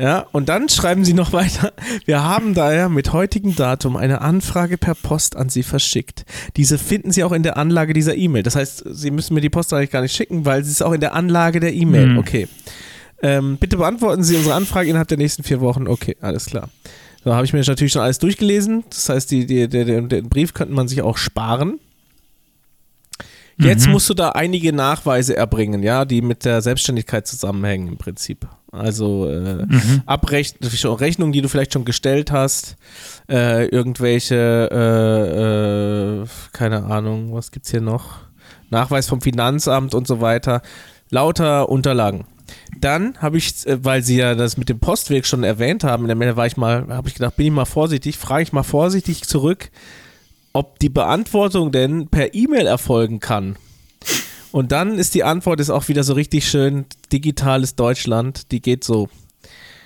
[0.00, 1.74] Ja, und dann schreiben sie noch weiter.
[2.06, 6.24] Wir haben daher mit heutigem Datum eine Anfrage per Post an Sie verschickt.
[6.56, 8.42] Diese finden Sie auch in der Anlage dieser E-Mail.
[8.42, 10.92] Das heißt, Sie müssen mir die Post eigentlich gar nicht schicken, weil sie ist auch
[10.92, 12.16] in der Anlage der E-Mail.
[12.16, 12.48] Okay.
[13.22, 15.86] Ähm, bitte beantworten Sie unsere Anfrage innerhalb der nächsten vier Wochen.
[15.86, 16.70] Okay, alles klar.
[17.22, 18.84] So habe ich mir natürlich schon alles durchgelesen.
[18.88, 21.78] Das heißt, die, die, der, den Brief könnte man sich auch sparen.
[23.58, 28.48] Jetzt musst du da einige Nachweise erbringen, ja, die mit der Selbstständigkeit zusammenhängen im Prinzip.
[28.72, 29.66] Also äh,
[30.06, 32.76] Abrech schon Rechnungen, die du vielleicht schon gestellt hast,
[33.28, 38.18] äh, irgendwelche, äh, äh, keine Ahnung, was gibt's hier noch?
[38.70, 40.62] Nachweis vom Finanzamt und so weiter.
[41.10, 42.26] Lauter Unterlagen.
[42.78, 46.08] Dann habe ich, äh, weil sie ja das mit dem Postweg schon erwähnt haben, in
[46.08, 48.62] der Mail war ich mal, habe ich gedacht, bin ich mal vorsichtig, frage ich mal
[48.62, 49.70] vorsichtig zurück,
[50.52, 53.56] ob die Beantwortung denn per E-Mail erfolgen kann.
[54.52, 58.84] Und dann ist die Antwort ist auch wieder so richtig schön digitales Deutschland, die geht
[58.84, 59.08] so.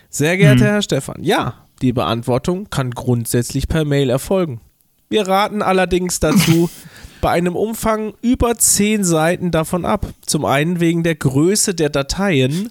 [0.08, 4.60] Sehr geehrter Herr Stefan, ja, die Beantwortung kann grundsätzlich per Mail erfolgen.
[5.08, 6.68] Wir raten allerdings dazu,
[7.20, 10.06] bei einem Umfang über zehn Seiten davon ab.
[10.26, 12.68] Zum einen wegen der Größe der Dateien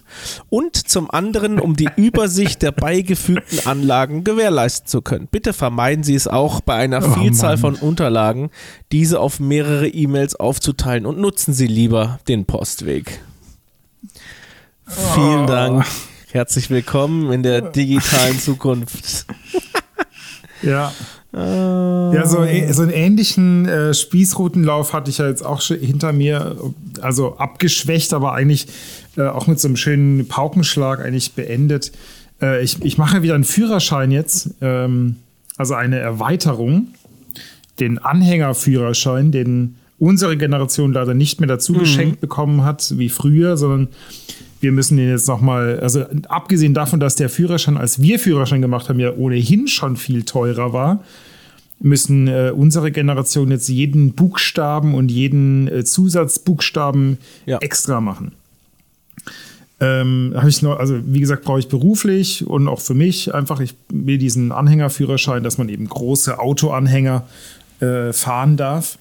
[0.50, 5.28] und zum anderen, um die Übersicht der beigefügten Anlagen gewährleisten zu können.
[5.32, 7.78] Bitte vermeiden Sie es auch bei einer Oh, Vielzahl Mann.
[7.78, 8.52] von Unterlagen,
[8.92, 13.22] diese auf mehrere E-Mails aufzuteilen und nutzen Sie lieber den Postweg.
[14.88, 15.48] Vielen Oh.
[15.48, 15.86] Dank.
[16.32, 19.26] Herzlich willkommen in der digitalen Zukunft.
[20.62, 20.92] Ja.
[22.14, 26.14] Ja, so, ä- so einen ähnlichen äh, Spießrutenlauf hatte ich ja jetzt auch schon hinter
[26.14, 26.56] mir,
[27.02, 28.68] also abgeschwächt, aber eigentlich
[29.18, 31.92] äh, auch mit so einem schönen Paukenschlag eigentlich beendet.
[32.42, 35.16] Äh, ich, ich mache wieder einen Führerschein jetzt, ähm,
[35.58, 36.90] also eine Erweiterung,
[37.80, 43.88] den Anhängerführerschein, den unsere Generation leider nicht mehr dazu geschenkt bekommen hat wie früher, sondern
[44.64, 48.90] wir müssen den jetzt nochmal, also abgesehen davon, dass der Führerschein, als wir Führerschein gemacht
[48.90, 51.04] haben, ja ohnehin schon viel teurer war,
[51.80, 57.58] müssen äh, unsere Generation jetzt jeden Buchstaben und jeden äh, Zusatzbuchstaben Ja.
[57.58, 58.32] extra machen.
[59.82, 63.60] Ähm, habe ich noch, also wie gesagt, brauche ich beruflich und auch für mich einfach,
[63.60, 67.28] ich will diesen Anhängerführerschein, dass man eben große Autoanhänger
[67.82, 68.98] äh, fahren darf.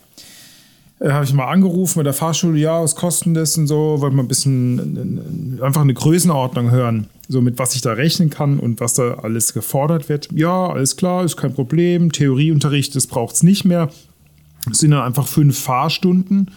[1.03, 4.15] Äh, habe ich mal angerufen bei der Fahrschule, ja, was kostet das und so, wollte
[4.15, 8.59] mal ein bisschen äh, einfach eine Größenordnung hören, so mit was ich da rechnen kann
[8.61, 10.29] und was da alles gefordert wird.
[10.33, 12.13] Ja, alles klar, ist kein Problem.
[12.13, 13.89] Theorieunterricht, das braucht es nicht mehr.
[14.71, 16.53] Es sind dann einfach fünf Fahrstunden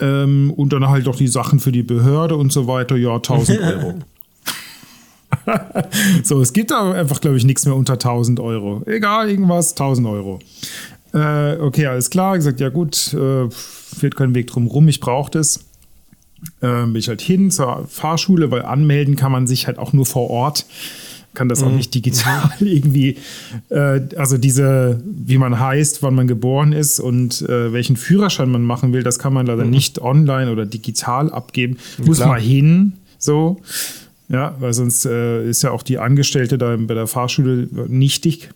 [0.00, 2.96] ähm, und dann halt auch die Sachen für die Behörde und so weiter.
[2.96, 3.94] Ja, 1000 Euro.
[6.24, 8.82] so, es gibt aber einfach, glaube ich, nichts mehr unter 1000 Euro.
[8.86, 10.40] Egal, irgendwas, 1000 Euro.
[11.14, 12.36] Äh, okay, alles klar.
[12.36, 15.64] Gesagt, ja gut, äh, führt kein Weg drum rum, ich brauche das.
[16.60, 20.06] Äh, bin ich halt hin zur Fahrschule, weil anmelden kann man sich halt auch nur
[20.06, 20.66] vor Ort
[21.34, 21.76] kann das auch mhm.
[21.76, 23.16] nicht digital irgendwie,
[23.68, 28.62] äh, also diese, wie man heißt, wann man geboren ist und äh, welchen Führerschein man
[28.62, 29.70] machen will, das kann man leider mhm.
[29.70, 31.76] nicht online oder digital abgeben.
[32.04, 33.60] Muss mal hin, so.
[34.28, 38.50] Ja, weil sonst äh, ist ja auch die Angestellte da bei der Fahrschule nichtig.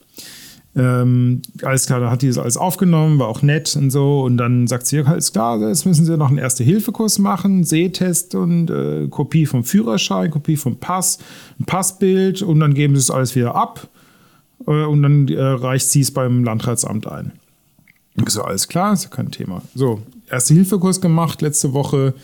[0.74, 4.22] Ähm, alles klar, dann hat die das alles aufgenommen, war auch nett und so.
[4.22, 8.70] Und dann sagt sie, alles klar, jetzt müssen Sie noch einen Erste-Hilfe-Kurs machen, Sehtest und
[8.70, 11.18] äh, Kopie vom Führerschein, Kopie vom Pass,
[11.60, 13.88] ein Passbild und dann geben Sie es alles wieder ab
[14.66, 17.32] äh, und dann äh, reicht sie es beim Landratsamt ein.
[18.16, 19.62] Ich so, alles klar, ist ja kein Thema.
[19.74, 22.14] So, Erste-Hilfe-Kurs gemacht letzte Woche.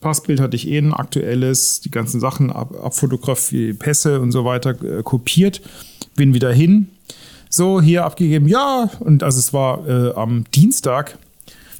[0.00, 4.70] Passbild hatte ich eh ein aktuelles, die ganzen Sachen, Ab Abfotografie, Pässe und so weiter
[4.82, 5.60] äh, kopiert.
[6.16, 6.88] Bin wieder hin,
[7.50, 8.88] so, hier abgegeben, ja.
[9.00, 11.18] Und also es war äh, am Dienstag.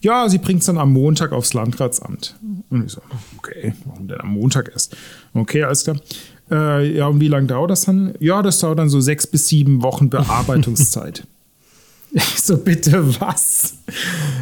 [0.02, 2.34] Ja, sie bringt es dann am Montag aufs Landratsamt.
[2.70, 3.00] Und ich so,
[3.38, 4.96] okay, warum denn am Montag erst?
[5.32, 5.96] Okay, alles klar.
[6.50, 8.14] Äh, ja, und wie lange dauert das dann?
[8.18, 11.24] Ja, das dauert dann so sechs bis sieben Wochen Bearbeitungszeit.
[12.12, 13.74] ich so, bitte was?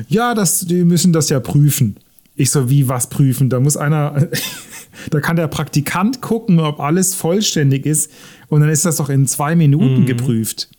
[0.08, 1.96] Ja, das, die müssen das ja prüfen.
[2.36, 3.50] Ich so, wie was prüfen?
[3.50, 4.28] Da muss einer,
[5.10, 8.10] da kann der Praktikant gucken, ob alles vollständig ist.
[8.48, 10.06] Und dann ist das doch in zwei Minuten mhm.
[10.06, 10.70] geprüft.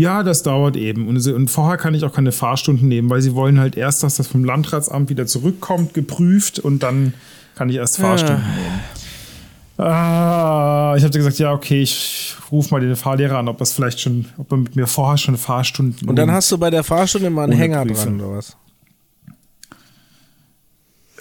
[0.00, 1.08] Ja, das dauert eben.
[1.08, 4.16] Und, und, vorher kann ich auch keine Fahrstunden nehmen, weil sie wollen halt erst, dass
[4.16, 7.12] das vom Landratsamt wieder zurückkommt, geprüft und dann
[7.54, 8.62] kann ich erst Fahrstunden ja.
[8.62, 9.90] nehmen.
[9.92, 14.00] Ah, ich habe gesagt, ja, okay, ich rufe mal den Fahrlehrer an, ob das vielleicht
[14.00, 16.08] schon, ob er mit mir vorher schon Fahrstunden.
[16.08, 18.18] Und dann hast du bei der Fahrstunde mal einen Hänger Prüfung.
[18.18, 18.56] dran oder was?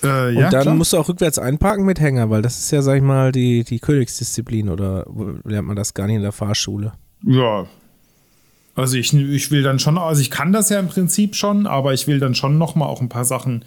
[0.03, 0.75] Äh, ja, und dann klar.
[0.75, 3.65] musst du auch rückwärts einparken mit Hänger, weil das ist ja, sag ich mal, die,
[3.65, 5.05] die Königsdisziplin oder
[5.43, 6.93] lernt man das gar nicht in der Fahrschule?
[7.25, 7.67] Ja,
[8.79, 11.93] also ich, ich will dann schon, also ich kann das ja im Prinzip schon, aber
[11.93, 13.63] ich will dann schon nochmal auch ein paar Sachen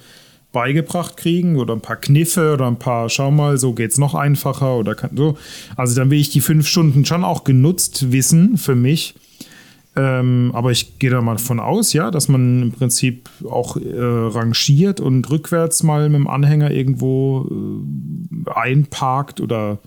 [0.52, 4.76] beigebracht kriegen oder ein paar Kniffe oder ein paar, schau mal, so geht's noch einfacher
[4.76, 5.36] oder kann, so.
[5.76, 9.14] Also dann will ich die fünf Stunden schon auch genutzt wissen für mich.
[9.94, 13.90] Ähm, aber ich gehe da mal von aus, ja, dass man im Prinzip auch äh,
[13.94, 17.46] rangiert und rückwärts mal mit dem Anhänger irgendwo
[18.46, 19.78] äh, einparkt oder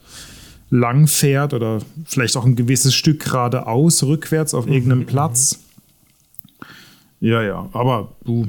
[0.70, 5.06] lang fährt oder vielleicht auch ein gewisses Stück geradeaus, rückwärts auf irgendeinem mhm.
[5.06, 5.60] Platz.
[7.20, 8.48] Ja, ja, aber du,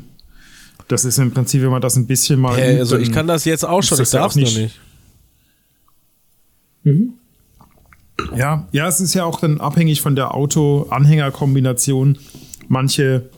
[0.88, 2.56] das ist im Prinzip, wenn man das ein bisschen mal.
[2.56, 4.58] Hey, also ich kann das jetzt auch schon, ich darf es nicht.
[4.58, 4.80] nicht.
[6.84, 7.14] Mhm.
[8.34, 12.18] Ja, ja, es ist ja auch dann abhängig von der Auto-Anhänger-Kombination.
[12.68, 13.28] Manche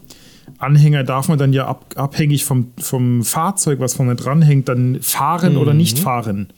[0.59, 5.55] Anhänger darf man dann ja ab, abhängig vom, vom Fahrzeug, was vorne dranhängt, dann fahren
[5.55, 5.59] mhm.
[5.59, 6.49] oder nicht fahren.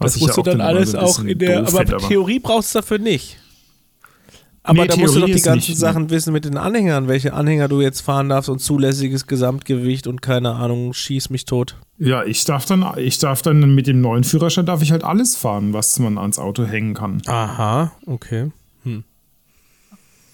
[0.00, 1.58] Was das musst ja du dann alles auch in der.
[1.58, 3.36] Aber, aber Theorie brauchst du dafür nicht.
[4.62, 6.10] Aber nee, da musst du doch die ganzen nicht, Sachen ne.
[6.10, 10.52] wissen mit den Anhängern, welche Anhänger du jetzt fahren darfst und zulässiges Gesamtgewicht und keine
[10.52, 11.76] Ahnung, schieß mich tot.
[11.98, 15.34] Ja, ich darf dann, ich darf dann mit dem neuen Führerschein darf ich halt alles
[15.34, 17.22] fahren, was man ans Auto hängen kann.
[17.26, 18.50] Aha, okay.
[18.84, 19.04] Hm.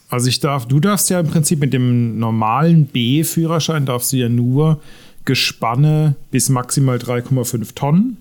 [0.08, 4.28] Also ich darf, du darfst ja im Prinzip mit dem normalen B-Führerschein darfst du ja
[4.28, 4.80] nur
[5.24, 8.16] Gespanne bis maximal 3,5 Tonnen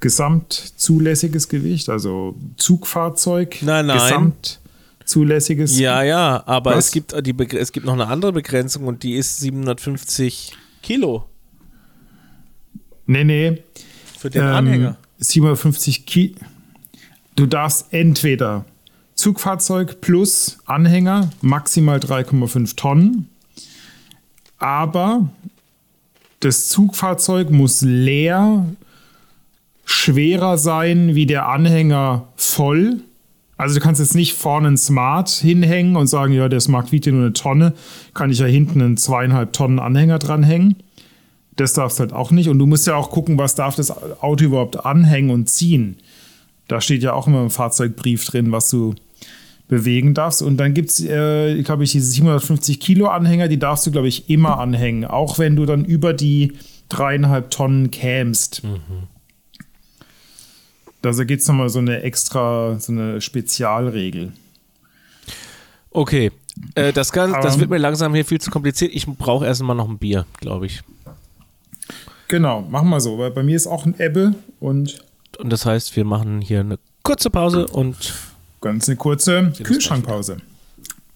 [0.00, 3.98] gesamtzulässiges Gewicht, also Zugfahrzeug, nein, nein.
[3.98, 5.78] gesamtzulässiges.
[5.78, 9.40] Ja, ja, aber es gibt, die es gibt noch eine andere Begrenzung und die ist
[9.40, 11.28] 750 Kilo.
[13.06, 13.62] Nee, nee.
[14.18, 14.96] Für den ähm, Anhänger.
[15.18, 16.34] 750 Kilo.
[17.36, 18.64] Du darfst entweder
[19.14, 23.28] Zugfahrzeug plus Anhänger maximal 3,5 Tonnen,
[24.58, 25.28] aber
[26.40, 28.66] das Zugfahrzeug muss leer
[29.86, 33.00] schwerer sein wie der Anhänger voll.
[33.56, 37.06] Also du kannst jetzt nicht vorne ein Smart hinhängen und sagen, ja, der Smart wiegt
[37.06, 37.72] nur eine Tonne,
[38.12, 40.76] kann ich ja hinten einen zweieinhalb Tonnen Anhänger dranhängen.
[41.54, 42.50] Das darfst halt auch nicht.
[42.50, 45.96] Und du musst ja auch gucken, was darf das Auto überhaupt anhängen und ziehen.
[46.68, 48.94] Da steht ja auch immer im Fahrzeugbrief drin, was du
[49.68, 50.42] bewegen darfst.
[50.42, 54.08] Und dann gibt es, äh, glaube ich, diese 750 Kilo Anhänger, die darfst du, glaube
[54.08, 55.04] ich, immer anhängen.
[55.06, 56.52] Auch wenn du dann über die
[56.88, 58.64] dreieinhalb Tonnen kämst.
[58.64, 59.08] Mhm.
[61.06, 64.32] Also gibt es nochmal so eine extra, so eine Spezialregel.
[65.90, 66.30] Okay,
[66.74, 67.60] äh, das, kann, das ähm.
[67.60, 68.92] wird mir langsam hier viel zu kompliziert.
[68.94, 70.82] Ich brauche erst mal noch ein Bier, glaube ich.
[72.28, 75.04] Genau, machen wir so, weil bei mir ist auch ein Ebbe und.
[75.38, 78.14] Und das heißt, wir machen hier eine kurze Pause und.
[78.60, 80.38] Ganz eine kurze Kühlschrankpause.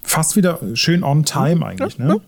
[0.03, 2.21] Fast wieder schön on time eigentlich, ne?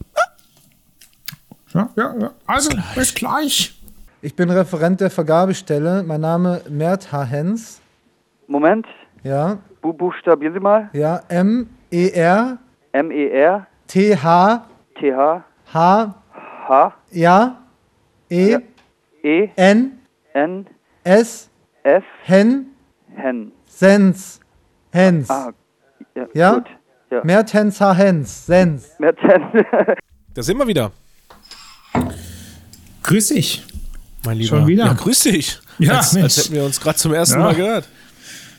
[1.75, 2.31] Ja, ja, ja.
[2.47, 3.75] Also, bis gleich.
[4.25, 6.05] Ich bin Referent der Vergabestelle.
[6.05, 7.25] Mein Name Mert H.
[7.25, 7.81] Hens.
[8.47, 8.87] Moment.
[9.25, 9.59] Ja.
[9.81, 10.91] Bu buchstabieren Sie mal.
[10.93, 12.59] Ja, M-E-R.
[12.93, 13.67] M-E-R.
[13.89, 14.65] T-H.
[14.95, 15.45] T-H.
[15.75, 16.15] H.
[16.69, 16.95] H.
[17.11, 17.63] Ja.
[18.31, 18.53] E.
[18.53, 18.59] Ja.
[19.25, 19.51] E.
[19.57, 19.99] N.
[20.35, 20.67] N.
[21.03, 21.51] S.
[21.83, 22.05] F.
[22.23, 22.67] Hen.
[23.17, 23.51] Hen.
[23.67, 24.39] Sens.
[24.93, 25.31] Hens.
[25.31, 25.51] Ah,
[26.15, 26.27] ja.
[26.33, 26.55] ja?
[26.55, 26.69] Gut.
[27.11, 27.25] Ja.
[27.25, 27.93] Mertens H.
[27.95, 28.47] Hens.
[28.47, 28.97] Sens.
[29.01, 29.67] Mertens.
[30.35, 30.93] da sind wir wieder.
[33.03, 33.72] Grüß dich.
[34.25, 34.59] Mein Lieber.
[34.59, 34.87] Schon wieder.
[34.87, 35.59] Ja, grüß dich.
[35.79, 37.45] Ja, als, als hätten wir uns gerade zum ersten ja.
[37.45, 37.89] Mal gehört.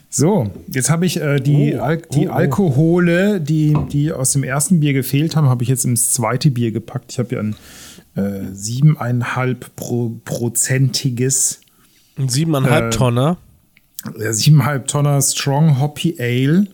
[0.09, 2.33] So, jetzt habe ich äh, die, oh, Al die oh, oh.
[2.33, 6.71] Alkohole, die, die aus dem ersten Bier gefehlt haben, habe ich jetzt ins zweite Bier
[6.71, 7.13] gepackt.
[7.13, 7.55] Ich habe ja ein
[8.15, 11.61] äh, siebeneinhalb Pro prozentiges.
[12.17, 13.37] Ein siebeneinhalb äh, Tonner.
[14.15, 16.67] Siebeneinhalb Tonner Strong Hoppy Ale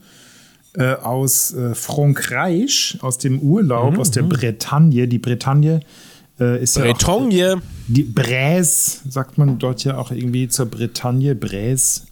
[0.73, 5.08] äh, aus äh, Frankreich, aus dem Urlaub, mhm, aus der Bretagne.
[5.08, 6.09] Die Bretagne äh,
[6.39, 7.38] ist Bretagne.
[7.38, 12.06] ja auch, die Bräs, sagt man dort ja auch irgendwie zur Bretagne, Bräs.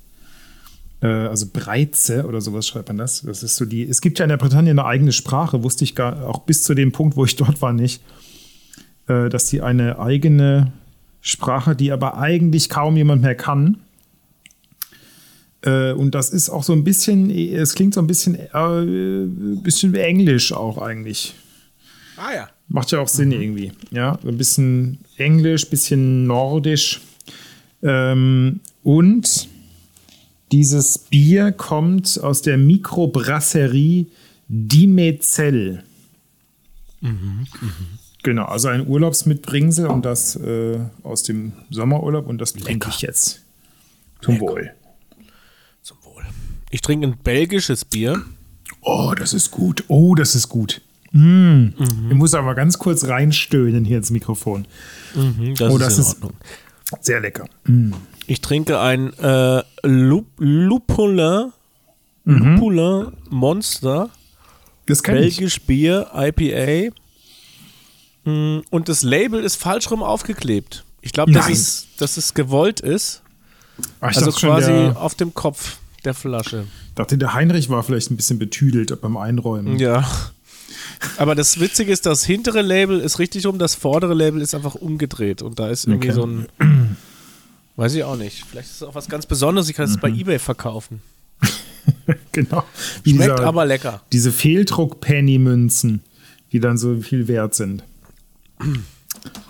[1.02, 3.22] Äh, also Breize oder sowas schreibt man das.
[3.22, 3.84] Das ist so die.
[3.84, 6.74] Es gibt ja in der Bretagne eine eigene Sprache, wusste ich gar auch bis zu
[6.74, 8.02] dem Punkt, wo ich dort war, nicht,
[9.08, 10.74] äh, dass die eine eigene
[11.22, 13.78] Sprache, die aber eigentlich kaum jemand mehr kann.
[15.62, 19.94] Äh, und das ist auch so ein bisschen, es klingt so ein bisschen, äh, bisschen
[19.94, 21.36] wie Englisch auch eigentlich.
[22.16, 22.50] Ah ja.
[22.70, 23.42] Macht ja auch Sinn mhm.
[23.42, 23.72] irgendwie.
[23.92, 27.02] Ja, ein bisschen Englisch, bisschen Nordisch.
[27.82, 29.48] Ähm, und
[30.52, 34.08] dieses Bier kommt aus der Mikrobrasserie
[34.48, 35.84] Dimezell.
[37.02, 37.70] Mhm, mh.
[38.24, 43.42] Genau, also ein Urlaubsmitbringsel und das äh, aus dem Sommerurlaub und das trinke ich jetzt.
[44.22, 44.48] Zum Lecker.
[44.48, 44.72] Wohl.
[45.82, 46.24] Zum Wohl.
[46.70, 48.22] Ich trinke ein belgisches Bier.
[48.82, 49.84] Oh, das ist gut.
[49.88, 50.82] Oh, das ist gut.
[51.12, 51.20] Mm.
[51.20, 51.74] Mhm.
[52.10, 54.66] Ich muss aber ganz kurz reinstöhnen hier ins Mikrofon.
[55.16, 57.46] Mhm, das oh, das ist, ist sehr lecker.
[57.66, 57.94] Mm.
[58.28, 61.52] Ich trinke ein äh, Lup Lupulin,
[62.26, 62.56] mhm.
[62.56, 64.10] Lupulin Monster.
[64.86, 65.66] Das Belgisch ich.
[65.66, 66.94] Bier, IPA.
[68.24, 70.86] Mm, und das Label ist falsch rum aufgeklebt.
[71.02, 73.22] Ich glaube, dass es, dass es gewollt ist.
[74.02, 76.66] Ach, also quasi der, auf dem Kopf der Flasche.
[76.90, 79.78] Ich dachte, der Heinrich war vielleicht ein bisschen betüdelt beim Einräumen.
[79.78, 80.06] Ja.
[81.18, 84.76] Aber das Witzige ist, das hintere Label ist richtig rum, das vordere Label ist einfach
[84.76, 85.42] umgedreht.
[85.42, 86.16] Und da ist irgendwie okay.
[86.16, 86.98] so ein.
[87.76, 88.44] Weiß ich auch nicht.
[88.50, 89.70] Vielleicht ist es auch was ganz Besonderes.
[89.70, 90.02] Ich kann es mhm.
[90.02, 91.02] bei Ebay verkaufen.
[92.32, 92.64] genau.
[93.04, 94.02] Schmeckt dieser, aber lecker.
[94.12, 96.02] Diese Fehldruck-Penny-Münzen,
[96.52, 97.84] die dann so viel wert sind.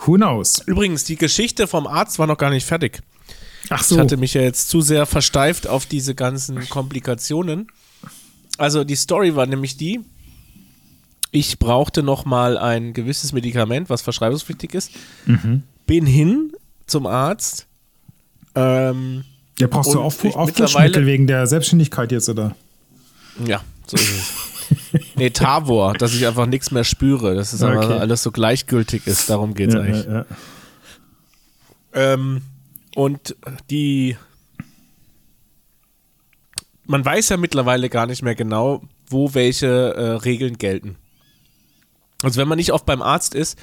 [0.05, 0.61] Who knows?
[0.65, 3.01] Übrigens, die Geschichte vom Arzt war noch gar nicht fertig.
[3.69, 3.95] Ach so.
[3.95, 7.67] Ich hatte mich ja jetzt zu sehr versteift auf diese ganzen Komplikationen.
[8.57, 10.01] Also die Story war nämlich die,
[11.37, 14.91] ich brauchte noch mal ein gewisses Medikament, was verschreibungspflichtig ist.
[15.25, 15.63] Mhm.
[15.85, 16.51] Bin hin
[16.87, 17.67] zum Arzt.
[18.55, 19.23] Ähm,
[19.59, 22.55] ja, brauchst du Auf Auffrischmittel wegen der Selbstständigkeit jetzt, oder?
[23.45, 24.33] Ja, so ist es.
[25.15, 27.99] nee, Tavor, dass ich einfach nichts mehr spüre, dass es okay.
[27.99, 29.29] alles so gleichgültig ist.
[29.29, 30.05] Darum geht es ja, eigentlich.
[30.05, 30.25] Ja, ja.
[31.93, 32.41] Ähm,
[32.95, 33.35] und
[33.69, 34.17] die.
[36.85, 40.95] Man weiß ja mittlerweile gar nicht mehr genau, wo welche äh, Regeln gelten.
[42.23, 43.59] Also wenn man nicht oft beim Arzt ist,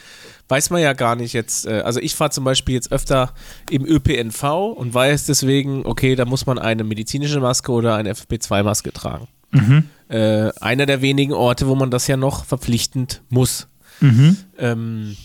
[0.49, 3.33] weiß man ja gar nicht jetzt, äh, also ich fahre zum Beispiel jetzt öfter
[3.71, 4.43] im ÖPNV
[4.77, 9.29] und weiß deswegen, okay, da muss man eine medizinische Maske oder eine FFP2-Maske tragen.
[9.51, 9.89] Mhm.
[10.09, 13.69] Äh, einer der wenigen Orte, wo man das ja noch verpflichtend muss.
[14.01, 14.37] Mhm.
[14.59, 15.17] Ähm,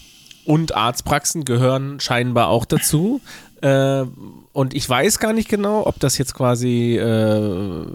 [0.46, 3.22] und Arztpraxen gehören scheinbar auch dazu.
[3.62, 4.06] Äh,
[4.54, 7.86] und ich weiß gar nicht genau, ob das jetzt quasi äh,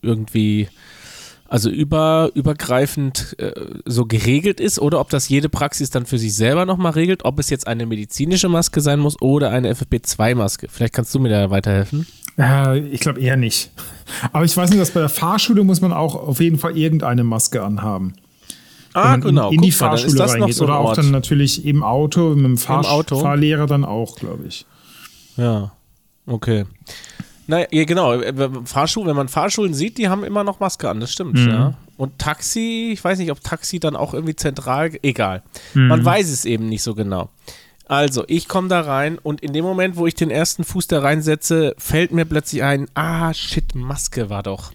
[0.00, 0.68] irgendwie
[1.54, 3.52] also über, übergreifend äh,
[3.84, 7.38] so geregelt ist oder ob das jede Praxis dann für sich selber nochmal regelt, ob
[7.38, 10.66] es jetzt eine medizinische Maske sein muss oder eine FFP2-Maske.
[10.68, 12.08] Vielleicht kannst du mir da weiterhelfen.
[12.36, 13.70] Äh, ich glaube eher nicht.
[14.32, 17.22] Aber ich weiß nicht, dass bei der Fahrschule muss man auch auf jeden Fall irgendeine
[17.22, 18.14] Maske anhaben.
[18.92, 19.50] Ah, genau.
[19.50, 20.56] In, in die mal, Fahrschule reingeht.
[20.56, 23.20] So oder auch dann natürlich im Auto, mit dem Fahr Auto?
[23.20, 24.66] Fahrlehrer dann auch, glaube ich.
[25.36, 25.70] Ja,
[26.26, 26.64] okay.
[27.46, 28.14] Naja, ja, genau.
[28.14, 31.48] Äh, Fahrschulen, wenn man Fahrschulen sieht, die haben immer noch Maske an, das stimmt, mhm.
[31.48, 31.74] ja.
[31.96, 35.42] Und Taxi, ich weiß nicht, ob Taxi dann auch irgendwie zentral, egal.
[35.74, 35.88] Mhm.
[35.88, 37.30] Man weiß es eben nicht so genau.
[37.86, 41.00] Also, ich komme da rein und in dem Moment, wo ich den ersten Fuß da
[41.00, 44.72] reinsetze, fällt mir plötzlich ein, ah, shit, Maske war doch.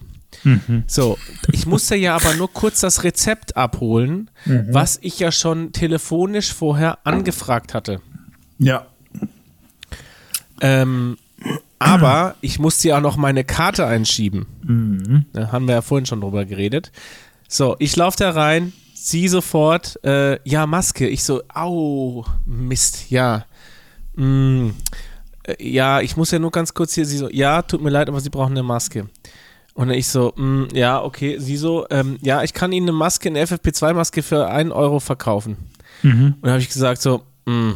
[0.86, 1.18] So,
[1.52, 6.98] ich musste ja aber nur kurz das Rezept abholen, was ich ja schon telefonisch vorher
[7.04, 8.00] angefragt hatte.
[8.58, 8.86] Ja.
[10.62, 11.18] Ähm,
[11.80, 14.46] aber ich musste ja auch noch meine Karte einschieben.
[15.32, 16.92] Da haben wir ja vorhin schon drüber geredet.
[17.48, 21.08] So, ich laufe da rein, sie sofort, äh, ja, Maske.
[21.08, 23.46] Ich so, au, Mist, ja.
[24.14, 24.68] Mm,
[25.44, 28.08] äh, ja, ich muss ja nur ganz kurz hier, sie so, ja, tut mir leid,
[28.08, 29.08] aber sie brauchen eine Maske.
[29.72, 33.30] Und ich so, mm, ja, okay, sie so, ähm, ja, ich kann Ihnen eine Maske,
[33.30, 35.56] eine FFP2-Maske für einen Euro verkaufen.
[36.02, 37.72] Und dann habe ich gesagt so, mm,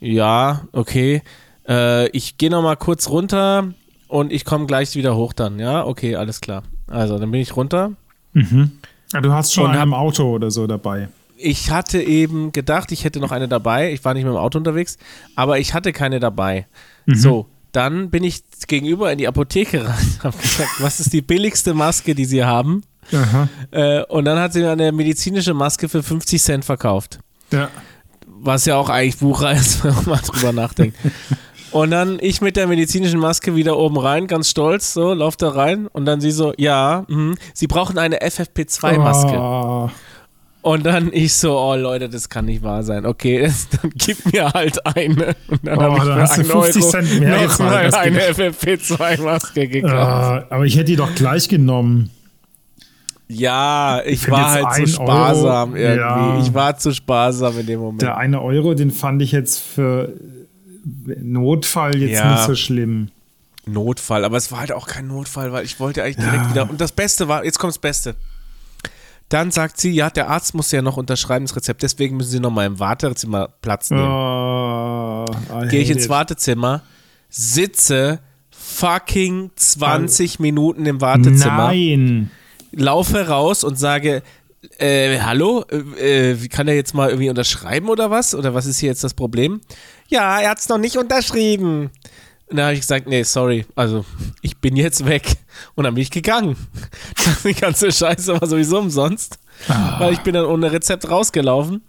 [0.00, 1.22] ja, okay,
[1.68, 3.72] äh, ich gehe noch mal kurz runter
[4.08, 5.58] und ich komme gleich wieder hoch dann.
[5.58, 6.62] Ja, okay, alles klar.
[6.86, 7.92] Also, dann bin ich runter.
[9.12, 11.08] Ah, Du hast schon Und einen hab- Auto oder so dabei.
[11.36, 13.92] Ich hatte eben gedacht, ich hätte noch eine dabei.
[13.92, 14.98] Ich war nicht mit dem Auto unterwegs,
[15.36, 16.66] aber ich hatte keine dabei.
[17.06, 21.74] So, dann bin ich gegenüber in die Apotheke rein, habe gesagt, was ist die billigste
[21.74, 22.82] Maske, die Sie haben?
[23.12, 23.48] Aha.
[23.70, 27.20] Äh, und dann hat sie mir eine medizinische Maske für 50 Cent verkauft.
[27.52, 27.68] Ja.
[28.26, 30.98] Was ja auch eigentlich Bucher ist, wenn man mal drüber nachdenkt.
[31.72, 35.50] Und dann ich mit der medizinischen Maske wieder oben rein, ganz stolz, so, lauf da
[35.50, 35.86] rein.
[35.86, 39.38] Und dann sie so, ja, mhm, sie brauchen eine FFP2-Maske.
[39.38, 39.90] Oh.
[40.60, 43.06] Und dann ich so, oh Leute, das kann nicht wahr sein.
[43.06, 43.50] Okay,
[43.82, 45.36] dann gib mir halt eine.
[45.48, 47.94] Und dann Oh, habe ich für hast du einen 50 Euro Cent mehr nochmal das
[47.94, 48.36] eine geht.
[48.38, 49.94] FFP2-Maske gekauft.
[49.94, 52.10] Ah, aber ich hätte die doch gleich genommen.
[53.28, 56.00] Ja, ich find war halt zu sparsam Euro, irgendwie.
[56.00, 56.40] ja.
[56.40, 58.00] Ich war zu sparsam in dem Moment.
[58.02, 60.14] Der eine Euro, den fand ich jetzt für
[60.84, 62.32] Notfall jetzt Ja.
[62.34, 63.08] nicht so schlimm.
[63.66, 66.70] Notfall, aber es war halt auch kein Notfall, weil ich wollte eigentlich direkt wieder.
[66.70, 68.14] Und das Beste war, jetzt kommt das Beste.
[69.28, 72.40] Dann sagt sie, ja, der Arzt muss ja noch unterschreiben, das Rezept, deswegen müssen sie
[72.40, 74.02] noch mal im Wartezimmer Platz nehmen.
[74.08, 75.26] Oh,
[75.68, 76.08] Gehe ich ins it.
[76.10, 76.80] Wartezimmer,
[77.28, 78.20] sitze
[78.50, 82.30] fucking 20 Minuten im Wartezimmer, Nein.
[82.72, 84.22] laufe raus und sage,
[84.78, 85.64] äh, hallo,
[85.98, 88.34] äh, äh, kann er jetzt mal irgendwie unterschreiben oder was?
[88.34, 89.60] Oder was ist hier jetzt das Problem?
[90.08, 91.90] Ja, er hat es noch nicht unterschrieben.
[92.46, 94.04] Und dann habe ich gesagt, nee, sorry, also
[94.40, 95.36] ich bin jetzt weg.
[95.74, 96.56] Und dann bin ich gegangen.
[97.44, 99.38] Die ganze Scheiße war sowieso umsonst,
[99.98, 101.82] weil ich bin dann ohne Rezept rausgelaufen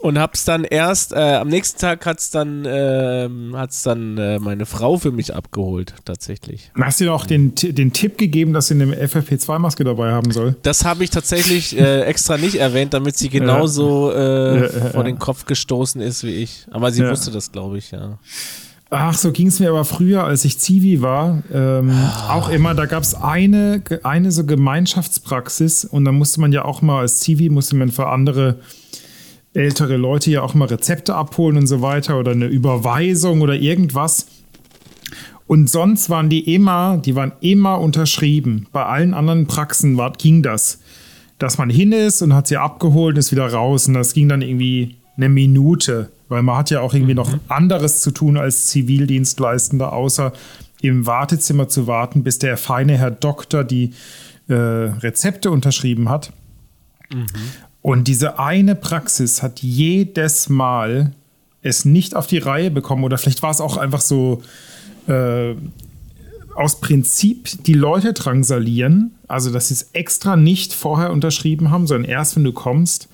[0.00, 4.64] und hab's dann erst, äh, am nächsten Tag hat's dann, ähm, hat's dann äh, meine
[4.64, 6.70] Frau für mich abgeholt, tatsächlich.
[6.80, 10.56] Hast du dir auch den, den Tipp gegeben, dass sie eine FFP2-Maske dabei haben soll?
[10.62, 15.44] Das habe ich tatsächlich äh, extra nicht erwähnt, damit sie genauso äh, vor den Kopf
[15.44, 16.66] gestoßen ist wie ich.
[16.70, 18.18] Aber sie wusste das, glaube ich, ja.
[18.92, 21.42] Ach, so ging es mir aber früher, als ich Zivi war.
[21.52, 21.92] Ähm,
[22.28, 26.82] Auch immer, da gab es eine, eine so Gemeinschaftspraxis und da musste man ja auch
[26.82, 28.58] mal als Zivi, musste man für andere
[29.54, 34.26] ältere Leute ja auch mal Rezepte abholen und so weiter oder eine Überweisung oder irgendwas.
[35.46, 38.68] Und sonst waren die immer, die waren immer unterschrieben.
[38.70, 40.78] Bei allen anderen Praxen war, ging das.
[41.38, 43.88] Dass man hin ist und hat sie abgeholt und ist wieder raus.
[43.88, 46.12] Und das ging dann irgendwie eine Minute.
[46.28, 50.32] Weil man hat ja auch irgendwie noch anderes zu tun als Zivildienstleistender, außer
[50.82, 53.92] im Wartezimmer zu warten, bis der feine Herr Doktor die
[54.48, 56.32] äh, Rezepte unterschrieben hat.
[57.82, 61.12] Und diese eine Praxis hat jedes Mal
[61.62, 64.42] es nicht auf die Reihe bekommen oder vielleicht war es auch einfach so
[65.08, 65.54] äh,
[66.54, 72.10] aus Prinzip die Leute drangsalieren, also dass sie es extra nicht vorher unterschrieben haben, sondern
[72.10, 73.08] erst wenn du kommst.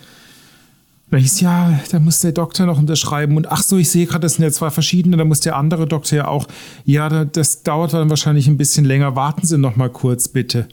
[1.10, 4.22] Dann hieß ja, da muss der Doktor noch unterschreiben und ach so, ich sehe gerade,
[4.22, 6.48] das sind ja zwei verschiedene, da muss der andere Doktor ja auch,
[6.84, 10.66] ja, da- das dauert dann wahrscheinlich ein bisschen länger, warten Sie noch mal kurz bitte.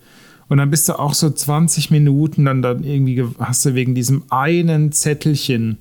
[0.54, 3.96] Und dann bist du auch so 20 Minuten dann, dann irgendwie, ge- hast du wegen
[3.96, 5.80] diesem einen Zettelchen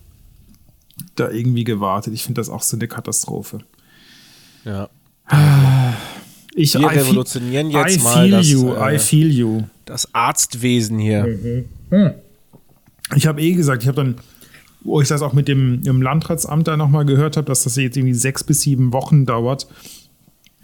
[1.14, 2.14] da irgendwie gewartet.
[2.14, 3.58] Ich finde das auch so eine Katastrophe.
[4.64, 4.88] ja.
[6.54, 9.62] Ich, Wir I feel- revolutionieren jetzt I mal feel das, you, äh, I feel you.
[9.84, 11.64] Das Arztwesen hier.
[13.14, 14.14] Ich habe eh gesagt, ich habe dann,
[14.80, 17.98] wo ich das auch mit dem im Landratsamt da nochmal gehört habe, dass das jetzt
[17.98, 19.66] irgendwie sechs bis sieben Wochen dauert,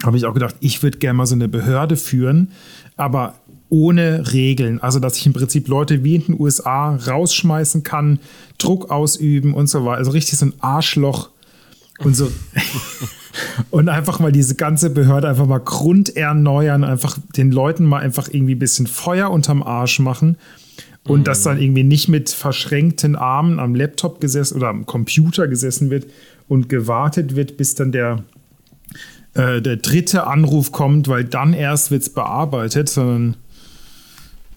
[0.02, 2.52] habe ich auch gedacht, ich würde gerne mal so eine Behörde führen,
[2.96, 3.34] aber
[3.70, 4.80] ohne Regeln.
[4.80, 8.18] Also, dass ich im Prinzip Leute wie in den USA rausschmeißen kann,
[8.58, 9.98] Druck ausüben und so weiter.
[9.98, 11.30] Also richtig so ein Arschloch
[11.98, 12.30] und so.
[13.70, 18.54] und einfach mal diese ganze Behörde einfach mal grunderneuern, einfach den Leuten mal einfach irgendwie
[18.54, 20.36] ein bisschen Feuer unterm Arsch machen.
[21.04, 25.88] Und dass dann irgendwie nicht mit verschränkten Armen am Laptop gesessen oder am Computer gesessen
[25.88, 26.06] wird
[26.48, 28.24] und gewartet wird, bis dann der,
[29.32, 33.36] äh, der dritte Anruf kommt, weil dann erst wird es bearbeitet, sondern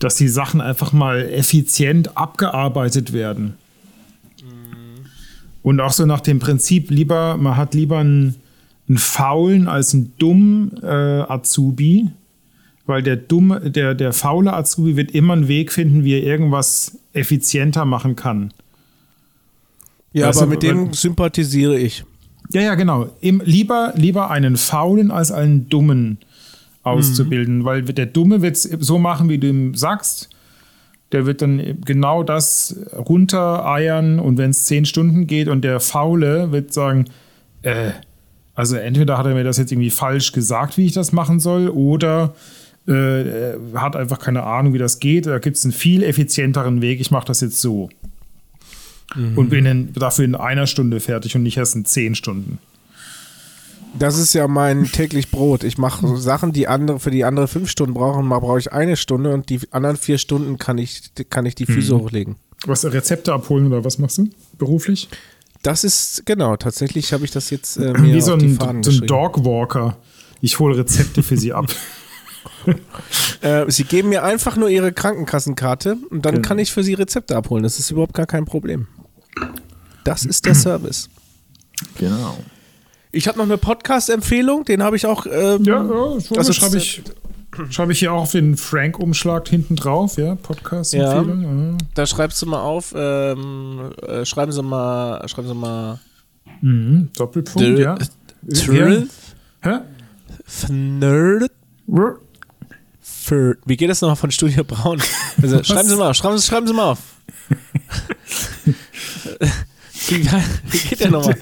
[0.03, 3.53] dass die Sachen einfach mal effizient abgearbeitet werden.
[5.63, 8.35] Und auch so nach dem Prinzip, lieber, man hat lieber einen,
[8.87, 12.09] einen faulen als einen dummen äh, Azubi,
[12.87, 16.97] weil der dumme, der, der faule Azubi wird immer einen Weg finden, wie er irgendwas
[17.13, 18.53] effizienter machen kann.
[20.13, 22.03] Ja, Weißt aber mit dem weil- sympathisiere ich.
[22.53, 23.07] Ja, ja, genau.
[23.21, 26.17] Im, lieber, lieber einen faulen als einen dummen
[26.83, 30.29] auszubilden, weil der Dumme wird es so machen, wie du ihm sagst.
[31.11, 36.51] Der wird dann genau das runtereiern und wenn es zehn Stunden geht und der Faule
[36.51, 37.05] wird sagen,
[37.63, 37.91] äh,
[38.55, 41.69] also entweder hat er mir das jetzt irgendwie falsch gesagt, wie ich das machen soll,
[41.69, 42.33] oder
[42.87, 45.25] äh, hat einfach keine Ahnung, wie das geht.
[45.25, 46.99] Da gibt es einen viel effizienteren Weg.
[46.99, 47.89] Ich mache das jetzt so.
[49.35, 52.59] Und bin in, dafür in einer Stunde fertig und nicht erst in zehn Stunden.
[53.97, 55.63] Das ist ja mein täglich Brot.
[55.63, 58.95] Ich mache Sachen, die andere für die andere fünf Stunden brauchen, mal brauche ich eine
[58.97, 62.35] Stunde und die anderen vier Stunden kann ich, kann ich die Füße hochlegen.
[62.65, 65.09] Was Rezepte abholen oder was machst du beruflich?
[65.63, 68.83] Das ist, genau, tatsächlich habe ich das jetzt äh, mir Wie so auf die ein,
[68.83, 69.07] so ein.
[69.07, 69.97] Dogwalker.
[70.41, 71.67] Ich hole Rezepte für sie ab.
[73.41, 76.47] Äh, sie geben mir einfach nur ihre Krankenkassenkarte und dann Genau.
[76.47, 77.63] kann ich für sie Rezepte abholen.
[77.63, 78.85] Das ist überhaupt gar kein Problem.
[80.03, 81.09] Das ist der Service.
[81.97, 82.37] Genau.
[83.11, 85.25] Ich habe noch eine Podcast-Empfehlung, den habe ich auch.
[85.25, 87.01] Ähm, Ja, ja so Also, schreibe ich,
[87.69, 91.71] schreibe ich hier auch auf den Frank-Umschlag hinten drauf, ja, Podcast-Empfehlung.
[91.71, 91.77] Ja.
[91.93, 92.93] Da schreibst du mal auf.
[92.95, 95.99] Ähm, äh, schreiben Sie mal, schreiben Sie mal.
[96.61, 97.09] Mhm.
[97.17, 97.97] Doppelpunkt, Dr- ja.
[98.53, 99.07] Trill,
[99.61, 99.79] Hä?
[100.69, 101.51] Nerd,
[103.01, 103.57] für.
[103.65, 105.01] Wie geht das nochmal von Studio Braun?
[105.41, 106.99] Also, schreiben Sie mal auf, schreiben Sie, schreiben Sie mal auf.
[110.07, 110.25] wie,
[110.71, 111.35] wie geht der nochmal?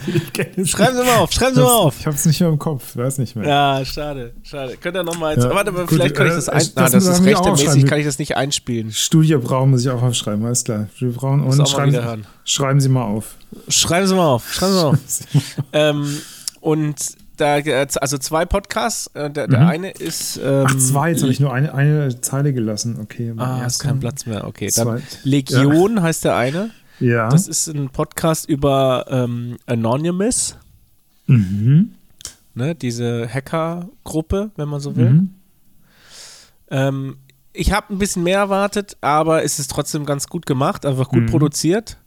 [0.66, 1.96] Schreiben Sie mal auf, schreiben Sie mal auf.
[2.00, 3.48] Ich habe es nicht mehr im Kopf, weiß nicht mehr.
[3.48, 4.78] Ja, schade, schade.
[4.78, 5.44] Könnt ihr nochmal jetzt.
[5.46, 6.72] Ja, warte mal, gut, vielleicht kann ich äh, das das ein.
[6.76, 7.86] Na, das müssen ist aufschreiben.
[7.86, 8.92] kann ich das nicht einspielen.
[8.92, 10.88] Studie Braun muss ich auch aufschreiben, alles klar.
[10.96, 12.26] Studie Muss und schreiben, hören.
[12.44, 13.36] schreiben Sie mal auf.
[13.68, 14.98] Schreiben Sie mal auf, schreiben Sie mal auf.
[15.74, 16.18] ähm,
[16.62, 16.96] und
[17.38, 17.56] da,
[18.02, 19.08] also zwei Podcasts.
[19.14, 19.68] Äh, der, der Mhm.
[19.68, 20.38] eine ist.
[20.44, 23.00] Ähm, Ach, zwei, jetzt habe ich nur eine, eine Zeile gelassen.
[23.02, 23.34] Okay.
[23.38, 24.46] Ah, ist kein Platz mehr.
[24.46, 25.02] Okay, dann.
[25.24, 26.72] Legion heißt der eine.
[27.00, 27.30] Ja.
[27.30, 30.58] Das ist ein Podcast über ähm, Anonymous,
[31.28, 31.92] mhm.
[32.56, 35.10] ne, diese Hacker-Gruppe, wenn man so will.
[35.10, 35.30] Mhm.
[36.72, 37.18] Ähm,
[37.54, 41.24] ich habe ein bisschen mehr erwartet, aber es ist trotzdem ganz gut gemacht, einfach gut
[41.24, 41.28] Mhm.
[41.28, 41.98] produziert.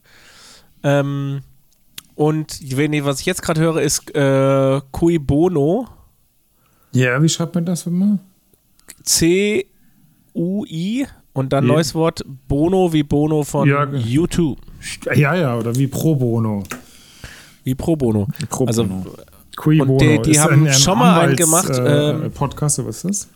[0.83, 1.41] Ähm,
[2.15, 5.89] und wenn was ich jetzt gerade höre, ist äh, Cui Bono.
[6.93, 8.19] Ja, wie schreibt man das immer?
[10.35, 11.73] C-U-I und dann Ja.
[11.73, 14.57] neues Wort Bono wie Bono von Ja, U2.
[15.15, 16.65] Ja, ja, oder wie Pro Bono.
[17.65, 18.27] Wie Pro Bono.
[18.49, 19.15] Pro Also, Bono.
[19.65, 22.89] Und Bono die- die haben ein, ein schon mal einen gemacht, Äh, ähm, Podcast, oder
[22.89, 23.29] was ist das?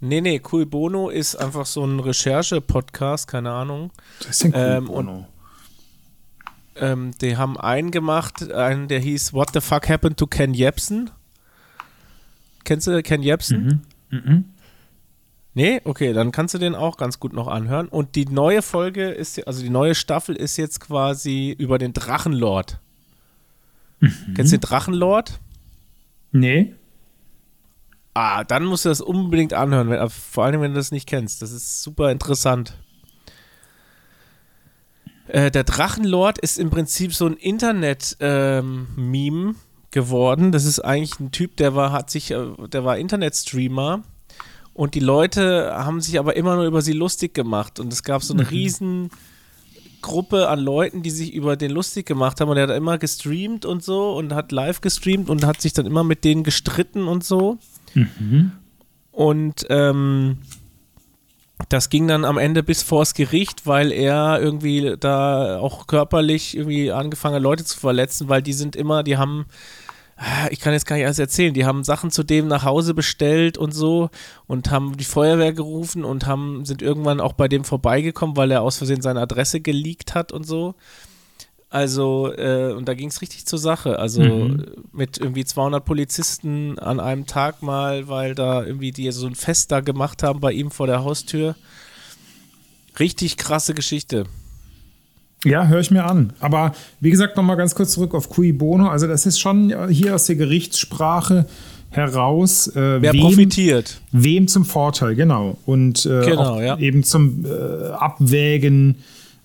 [0.00, 3.90] Nee, nee, Cui Bono ist einfach so ein Recherche-Podcast, keine Ahnung.
[4.20, 5.26] Das ist ein Cui ähm, Bono.
[6.76, 11.10] Ähm, die haben einen gemacht, einen, der hieß What the fuck happened to Ken Jebsen?
[12.64, 13.82] Kennst du Ken Jebsen?
[14.10, 14.44] Mhm.
[15.54, 15.80] Nee?
[15.84, 17.88] Okay, dann kannst du den auch ganz gut noch anhören.
[17.88, 22.78] Und die neue Folge ist, also die neue Staffel ist jetzt quasi über den Drachenlord.
[24.00, 24.34] Mhm.
[24.34, 25.40] Kennst du den Drachenlord?
[26.32, 26.74] Nee.
[28.14, 31.42] Ah, dann musst du das unbedingt anhören, wenn, vor allem wenn du das nicht kennst.
[31.42, 32.74] Das ist super interessant.
[35.26, 39.54] Äh, der Drachenlord ist im Prinzip so ein Internet-Meme
[39.90, 40.52] geworden.
[40.52, 44.02] Das ist eigentlich ein Typ, der war, hat sich, äh, der war Internetstreamer
[44.80, 47.80] und die Leute haben sich aber immer nur über sie lustig gemacht.
[47.80, 49.10] Und es gab so eine riesen
[50.00, 53.66] Gruppe an Leuten, die sich über den lustig gemacht haben und er hat immer gestreamt
[53.66, 57.24] und so und hat live gestreamt und hat sich dann immer mit denen gestritten und
[57.24, 57.58] so.
[59.12, 60.38] Und ähm,
[61.68, 66.90] das ging dann am Ende bis vors Gericht, weil er irgendwie da auch körperlich irgendwie
[66.90, 69.44] angefangen hat, Leute zu verletzen, weil die sind immer, die haben,
[70.50, 73.56] ich kann jetzt gar nicht alles erzählen, die haben Sachen zu dem nach Hause bestellt
[73.56, 74.10] und so
[74.46, 78.62] und haben die Feuerwehr gerufen und haben, sind irgendwann auch bei dem vorbeigekommen, weil er
[78.62, 80.74] aus Versehen seine Adresse geleakt hat und so.
[81.72, 83.98] Also, äh, und da ging es richtig zur Sache.
[83.98, 84.66] Also Mhm.
[84.92, 89.70] mit irgendwie 200 Polizisten an einem Tag mal, weil da irgendwie die so ein Fest
[89.70, 91.54] da gemacht haben bei ihm vor der Haustür.
[92.98, 94.24] Richtig krasse Geschichte.
[95.44, 96.32] Ja, höre ich mir an.
[96.40, 98.88] Aber wie gesagt, nochmal ganz kurz zurück auf Cui Bono.
[98.88, 101.46] Also, das ist schon hier aus der Gerichtssprache
[101.90, 104.00] heraus, äh, Wer wem, profitiert?
[104.12, 105.56] wem zum Vorteil, genau.
[105.66, 106.78] Und äh, Genau, ja.
[106.78, 107.48] eben zum äh,
[107.88, 108.96] Abwägen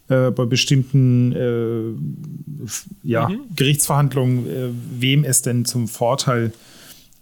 [0.09, 2.67] äh, bei bestimmten äh,
[3.07, 3.39] ja, Mhm.
[3.55, 4.69] Gerichtsverhandlungen, äh,
[4.99, 6.51] wem es denn zum Vorteil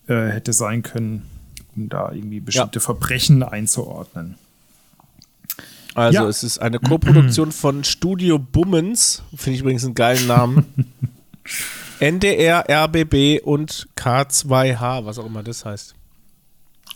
[0.06, 1.22] hätte sein können,
[1.78, 4.36] um da irgendwie bestimmte Verbrechen einzuordnen.
[5.96, 6.28] Also Ja.
[6.28, 10.66] es ist eine Koproduktion von Studio Bummens, finde ich übrigens einen geilen Namen.
[12.00, 15.94] NDR, RBB und K2H, was auch immer das heißt.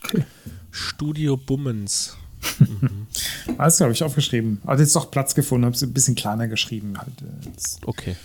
[0.03, 0.25] Okay.
[0.71, 2.15] Studio Bummens.
[3.57, 4.61] Alles habe ich aufgeschrieben.
[4.65, 6.97] Also jetzt doch Platz gefunden, habe es ein bisschen kleiner geschrieben.
[6.97, 7.85] Halt, äh.
[7.85, 8.15] Okay.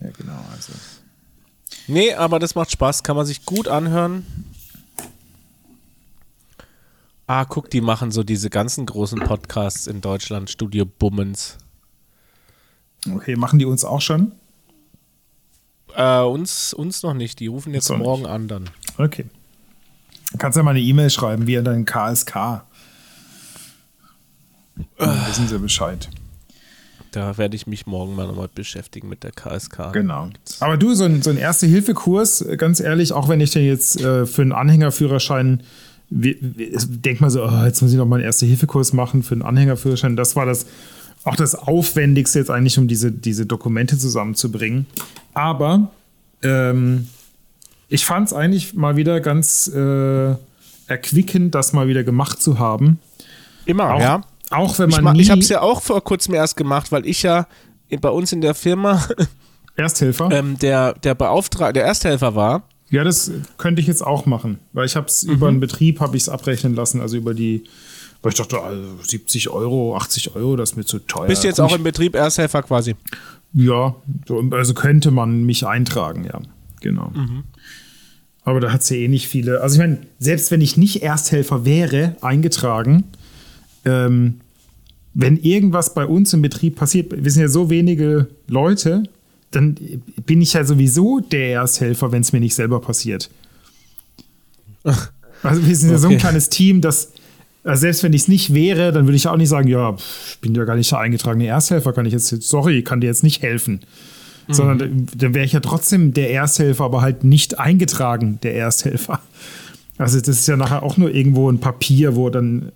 [0.00, 0.38] Ja, genau.
[0.54, 0.72] Also.
[1.86, 4.26] Nee, aber das macht Spaß, kann man sich gut anhören.
[7.34, 11.56] Ah, guck, die machen so diese ganzen großen Podcasts in Deutschland, Studio Bummens.
[13.10, 14.32] Okay, machen die uns auch schon?
[15.96, 18.68] Äh, uns, uns noch nicht, die rufen jetzt morgen an dann.
[18.98, 19.24] Okay.
[20.30, 22.34] Du kannst ja mal eine E-Mail schreiben, wie an deinen KSK.
[24.98, 26.10] Dann wissen sie Bescheid.
[27.12, 29.94] Da werde ich mich morgen mal nochmal beschäftigen mit der KSK.
[29.94, 30.28] Genau.
[30.60, 34.26] Aber du, so ein, so ein Erste-Hilfe-Kurs, ganz ehrlich, auch wenn ich den jetzt äh,
[34.26, 35.62] für einen Anhängerführerschein,
[36.14, 39.32] wie, wie, denk mal so, oh, jetzt muss ich noch mal einen Erste-Hilfe-Kurs machen für
[39.34, 40.16] einen Anhängerführerschein.
[40.16, 40.66] Das war das
[41.24, 44.86] auch das Aufwendigste jetzt eigentlich, um diese, diese Dokumente zusammenzubringen.
[45.34, 45.90] Aber
[46.42, 47.08] ähm,
[47.88, 50.34] ich fand es eigentlich mal wieder ganz äh,
[50.88, 52.98] erquickend, das mal wieder gemacht zu haben.
[53.66, 54.20] Immer, Auch, ja.
[54.50, 56.90] auch wenn Ich, man ma- nie ich habe es ja auch vor kurzem erst gemacht,
[56.90, 57.46] weil ich ja
[58.00, 59.06] bei uns in der Firma
[59.76, 60.28] Ersthelfer.
[60.32, 62.64] ähm, der, der Beauftragte, der Ersthelfer war.
[62.92, 65.54] Ja, das könnte ich jetzt auch machen, weil ich habe es über Mhm.
[65.54, 67.64] einen Betrieb habe ich es abrechnen lassen, also über die,
[68.22, 71.26] weil ich dachte, also 70 Euro, 80 Euro, das ist mir zu teuer.
[71.26, 72.94] Bist du jetzt Komm, auch im Betrieb Ersthelfer quasi?
[73.54, 73.96] Ja,
[74.28, 76.40] so, also könnte man mich eintragen, ja,
[76.80, 77.10] genau.
[77.14, 77.44] Mhm.
[78.44, 79.60] Aber da hat es ja eh nicht viele.
[79.62, 83.04] Also ich meine, selbst wenn ich nicht Ersthelfer wäre, eingetragen,
[83.84, 84.40] ähm,
[85.14, 89.04] wenn irgendwas bei uns im Betrieb passiert, wir sind ja so wenige Leute,
[89.52, 89.76] dann
[90.26, 93.30] bin ich ja sowieso der Ersthelfer, wenn es mir nicht selber passiert.
[95.42, 96.20] Also wir sind ja so ein Okay.
[96.20, 97.12] kleines Team, dass
[97.64, 100.38] also selbst wenn ich es nicht wäre, dann würde ich auch nicht sagen, ja, ich
[100.40, 103.40] bin ja gar nicht der eingetragene Ersthelfer, kann ich jetzt, sorry, kann dir jetzt nicht
[103.42, 103.80] helfen.
[104.48, 109.20] Sondern dann- dann wäre ich ja trotzdem der Ersthelfer, aber halt nicht eingetragen, der Ersthelfer.
[109.96, 112.72] Also das ist ja nachher auch nur irgendwo ein Papier, wo dann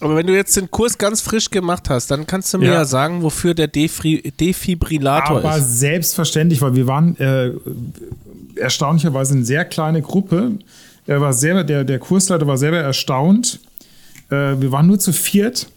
[0.00, 2.72] Aber wenn du jetzt den Kurs ganz frisch gemacht hast, dann kannst du mir ja,
[2.74, 2.84] Ja.
[2.84, 5.78] sagen, wofür der Defri Defibrillator Aber ist.
[5.78, 7.52] selbstverständlich, weil wir waren äh,
[8.56, 10.52] erstaunlicherweise eine sehr kleine Gruppe.
[11.06, 13.60] Er war selber, der, der Kursleiter war selber erstaunt.
[14.30, 15.68] Äh, wir waren nur zu viert,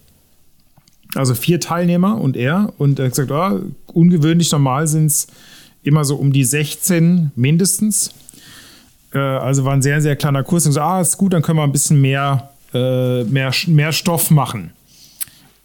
[1.15, 2.73] also vier Teilnehmer und er.
[2.77, 5.27] Und er hat gesagt, ah, ungewöhnlich normal sind es
[5.83, 8.11] immer so um die 16 mindestens.
[9.13, 10.65] Äh, also war ein sehr, sehr kleiner Kurs.
[10.65, 14.31] Und so, ah, ist gut, dann können wir ein bisschen mehr, äh, mehr, mehr Stoff
[14.31, 14.71] machen.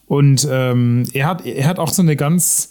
[0.06, 2.70] Und ähm, er, hat, er hat auch so eine ganz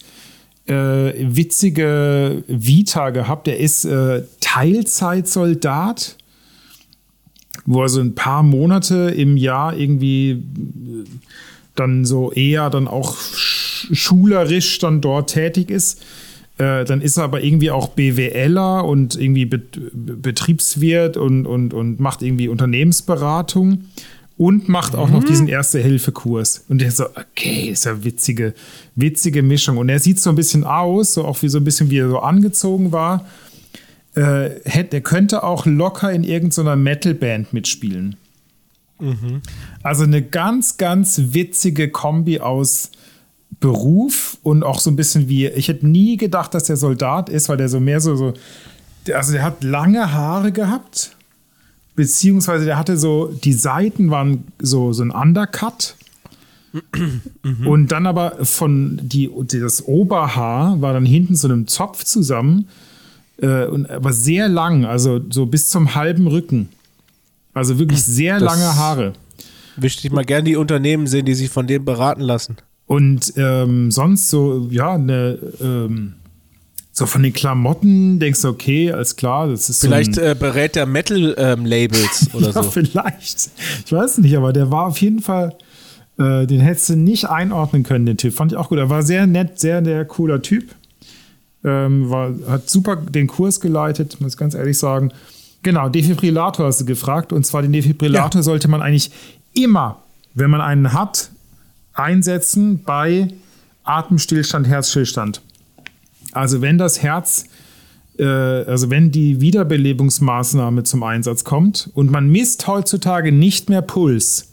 [0.67, 3.47] äh, witzige Vita gehabt.
[3.47, 6.17] Er ist äh, Teilzeitsoldat,
[7.65, 10.39] wo er so ein paar Monate im Jahr irgendwie äh,
[11.75, 16.03] dann so eher dann auch sch schulerisch dann dort tätig ist.
[16.59, 21.99] Äh, dann ist er aber irgendwie auch BWLer und irgendwie Bet Betriebswirt und, und, und
[21.99, 23.85] macht irgendwie Unternehmensberatung
[24.41, 26.65] und macht auch noch diesen Erste-Hilfe-Kurs.
[26.67, 28.55] Und der so, okay, ist ja witzige,
[28.95, 29.77] witzige Mischung.
[29.77, 32.09] Und er sieht so ein bisschen aus, so auch wie so ein bisschen, wie er
[32.09, 33.27] so angezogen war.
[34.15, 38.15] Äh, hätte, er könnte auch locker in irgendeiner Metal-Band mitspielen.
[39.83, 42.89] Also eine ganz, ganz witzige Kombi aus
[43.59, 47.47] Beruf und auch so ein bisschen wie, ich hätte nie gedacht, dass der Soldat ist,
[47.47, 48.33] weil der so mehr so, so
[49.13, 51.15] also der hat lange Haare gehabt,
[52.01, 55.95] beziehungsweise der hatte so, die Seiten waren so, so ein Undercut.
[57.65, 62.67] Und dann aber von die, das Oberhaar war dann hinten so einem Zopf zusammen,
[63.41, 66.69] äh, und aber sehr lang, also so bis zum halben Rücken.
[67.53, 69.13] Also wirklich sehr Das- lange Haare.
[69.77, 72.57] Möchte ich mal gerne die Unternehmen sehen, die sich von dem beraten lassen.
[72.87, 76.13] Und ähm, sonst so, ja, ne, ähm,
[76.91, 80.35] so von den Klamotten denkst du, okay, alles klar, das ist Vielleicht so ein, äh,
[80.35, 82.63] berät der Metal-Labels oder ja, so.
[82.63, 83.49] vielleicht.
[83.85, 85.55] Ich weiß nicht, aber der war auf jeden Fall,
[86.17, 88.33] äh, den hättest du nicht einordnen können, den Typ.
[88.33, 88.77] Fand ich auch gut.
[88.77, 90.75] Er war sehr nett, sehr, sehr cooler Typ.
[91.63, 95.13] Ähm, war, hat super den Kurs geleitet, muss ich ganz ehrlich sagen.
[95.63, 97.31] Genau, Defibrillator hast du gefragt.
[97.31, 99.11] Und zwar den Defibrillator sollte man eigentlich
[99.53, 100.01] immer,
[100.33, 101.29] wenn man einen hat,
[101.93, 103.27] einsetzen bei
[103.83, 105.41] Atemstillstand, Herzstillstand.
[106.31, 107.45] Also wenn das Herz,
[108.17, 114.47] äh, also wenn die Wiederbelebungsmaßnahme zum Einsatz kommt und man misst heutzutage nicht mehr Puls.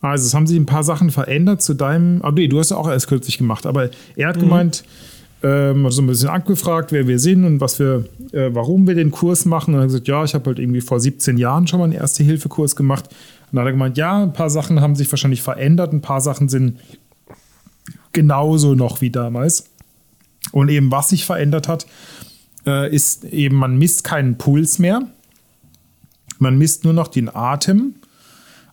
[0.00, 2.76] Also es haben sich ein paar Sachen verändert zu deinem, ah nee, du hast ja
[2.76, 4.84] auch erst kürzlich gemacht, aber er hat gemeint,
[5.44, 9.10] ähm, so ein bisschen abgefragt, wer wir sind und was wir, äh, warum wir den
[9.10, 9.74] Kurs machen.
[9.74, 11.92] Und er hat gesagt, ja, ich habe halt irgendwie vor 17 Jahren schon mal einen
[11.92, 13.08] Erste-Hilfe-Kurs gemacht.
[13.08, 16.22] Und dann hat er gemeint, ja, ein paar Sachen haben sich wahrscheinlich verändert, ein paar
[16.22, 16.78] Sachen sind
[18.12, 19.70] genauso noch wie damals.
[20.52, 21.86] Und eben was sich verändert hat,
[22.66, 25.02] äh, ist eben, man misst keinen Puls mehr.
[26.38, 27.94] Man misst nur noch den Atem.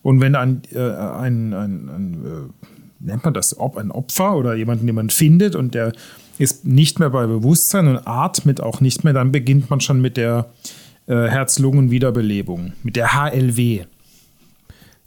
[0.02, 4.56] Und wenn ein, äh, ein, ein, ein äh, nennt man das, ob ein Opfer oder
[4.56, 5.94] jemanden, den man findet und der
[6.38, 10.18] ist nicht mehr bei Bewusstsein und atmet auch nicht mehr, dann beginnt man schon mit
[10.18, 10.50] der
[11.08, 13.86] äh, Herz-Lungen-Wiederbelebung, mit der HLW.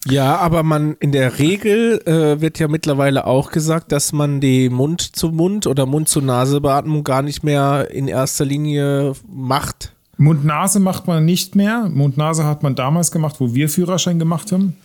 [0.06, 4.68] Ja, aber man in der Regel äh, wird ja mittlerweile auch gesagt, dass man die
[4.68, 9.92] Mund-zu-Mund- oder Mund-zu-Nase-Beatmung gar nicht mehr in erster Linie macht.
[10.18, 11.88] Mund-Nase macht man nicht mehr.
[11.92, 14.76] Mund-Nase hat man damals gemacht, wo wir Führerschein gemacht haben.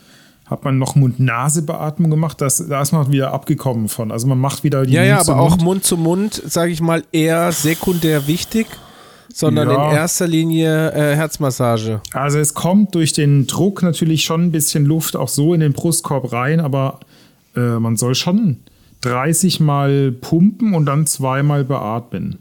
[0.46, 2.42] Hat man noch Mund-Nase-Beatmung gemacht.
[2.42, 4.12] Das, da ist man wieder abgekommen von.
[4.12, 5.64] Also man macht wieder die Ja, ja, Mund aber zu auch Mund.
[5.64, 8.66] Mund-zu-Mund, sage ich mal, eher sekundär wichtig,
[9.34, 9.90] sondern Ja.
[9.92, 12.02] in erster Linie äh, Herzmassage.
[12.14, 15.74] Also es kommt durch den Druck natürlich schon ein bisschen Luft auch so in den
[15.74, 17.00] Brustkorb rein, aber
[17.56, 18.58] äh, man soll schon
[19.02, 22.40] 30 Mal pumpen und dann zweimal beatmen.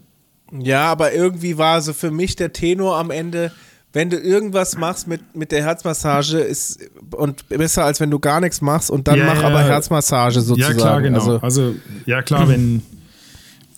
[0.57, 3.51] Ja, aber irgendwie war so für mich der Tenor am Ende,
[3.93, 6.79] wenn du irgendwas machst mit, mit der Herzmassage, ist
[7.11, 9.47] und besser als wenn du gar nichts machst und dann Ja, mach ja.
[9.47, 10.77] aber Herzmassage sozusagen.
[10.77, 11.17] Ja, klar, genau.
[11.19, 11.75] Also, Also,
[12.05, 12.81] ja, klar, wenn.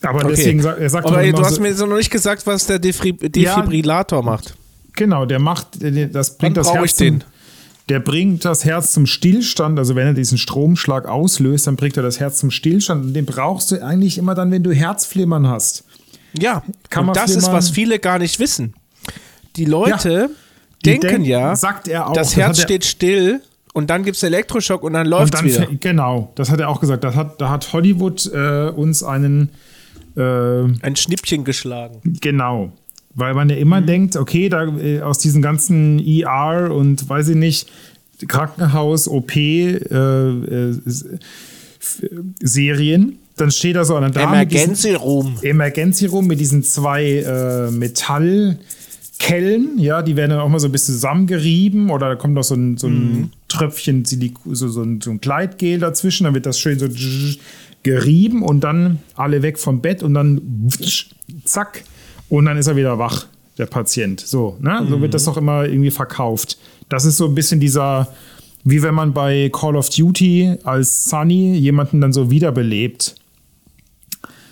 [0.04, 0.28] Aber okay.
[0.36, 2.66] deswegen sagt er sagt aber ey, du hast so- mir jetzt noch nicht gesagt, was
[2.66, 4.56] der Defibrillator macht.
[4.94, 7.22] Genau, der macht, das bringt Wann das Herz ich den?
[7.22, 7.30] Zum,
[7.90, 9.78] der bringt das Herz zum Stillstand.
[9.80, 13.06] Also wenn er diesen Stromschlag auslöst, dann bringt er das Herz zum Stillstand.
[13.06, 15.84] Und den brauchst du eigentlich immer dann, wenn du Herzflimmern hast.
[16.38, 16.64] Ja,
[16.98, 18.74] und das ist, was viele gar nicht wissen.
[19.58, 20.30] Die Leute
[20.86, 23.42] Die denken denken- ja, sagt er auch, das das Herz er- steht still
[23.74, 25.68] und dann gibt es Elektroschock und dann läuft es dann, wieder.
[25.80, 27.04] genau, das hat er auch gesagt.
[27.04, 29.50] Das hat, da hat Hollywood äh, uns einen,
[30.16, 32.00] äh, Ein Schnippchen geschlagen.
[32.22, 32.72] genau,
[33.14, 37.36] weil man ja immer denkt, okay, da äh, aus diesen ganzen ER und weiß ich
[37.36, 37.70] nicht,
[38.28, 40.76] Krankenhaus, OP, äh, äh,
[42.40, 45.38] Serien, dann steht da so eine Dame Emergency Room.
[45.42, 48.60] Emergency Room mit diesen zwei äh, Metallkellen,
[49.80, 52.56] ja, die werden dann auch mal so ein bisschen zusammengerieben oder da kommt noch so
[52.56, 56.60] ein, so ein Tröpfchen Silik so, so, ein, so ein Gleitgel dazwischen, dann wird das
[56.60, 56.88] schön so
[57.84, 60.42] gerieben und dann alle weg vom Bett und dann
[61.46, 61.84] zack
[62.30, 63.26] und dann ist er wieder wach,
[63.58, 64.20] der Patient.
[64.20, 64.86] So, ne?
[64.90, 66.58] So wird das doch immer irgendwie verkauft.
[66.90, 68.08] Das ist so ein bisschen dieser,
[68.64, 73.16] wie wenn man bei Call of Duty als Sunny jemanden dann so wiederbelebt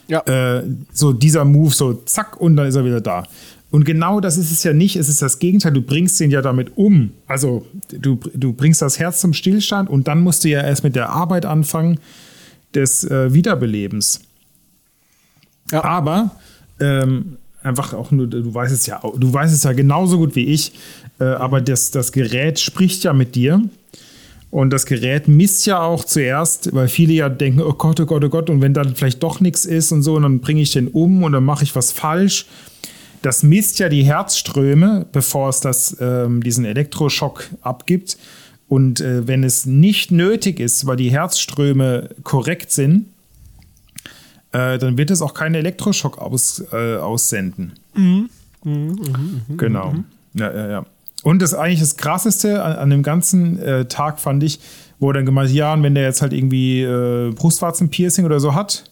[0.08, 0.22] Ja.
[0.22, 3.26] äh, so dieser Move, so zack, und dann ist er wieder da.
[3.72, 6.42] Und genau das ist es ja nicht, es ist das Gegenteil, du bringst den ja
[6.42, 7.12] damit um.
[7.28, 10.96] Also du, du bringst das Herz zum Stillstand und dann musst du ja erst mit
[10.96, 12.00] der Arbeit anfangen
[12.74, 14.22] des äh, Wiederbelebens.
[15.72, 15.84] Ja.
[15.84, 16.32] Aber
[16.80, 20.46] ähm, einfach auch nur, du weißt es ja, du weißt es ja genauso gut wie
[20.46, 20.74] ich,
[21.20, 23.62] äh, aber das, das Gerät spricht ja mit dir.
[24.52, 28.24] Und das Gerät misst ja auch zuerst, weil viele ja denken, oh Gott, oh Gott,
[28.24, 30.72] oh Gott, und wenn dann vielleicht doch nichts ist und so, und dann bringe ich
[30.72, 32.48] den um und dann mache ich was falsch.
[33.22, 38.18] Das misst ja die Herzströme, bevor es das, ähm, diesen Elektroschock abgibt.
[38.70, 43.08] Und äh, wenn es nicht nötig ist, weil die Herzströme korrekt sind,
[44.52, 47.74] äh, dann wird es auch keinen Elektroschock aus, äh, aussenden.
[49.58, 49.96] Genau.
[50.36, 50.86] Ja, ja, ja.
[51.24, 54.60] Und das eigentlich das Krasseste an, an dem ganzen äh, Tag fand ich,
[55.00, 58.54] wo er dann gemeint, ja, und wenn der jetzt halt irgendwie äh, Brustwarzenpiercing oder so
[58.54, 58.92] hat,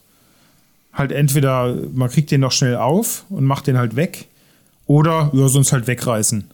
[0.91, 4.27] halt entweder man kriegt den noch schnell auf und macht den halt weg
[4.87, 6.45] oder ja, sonst halt wegreißen.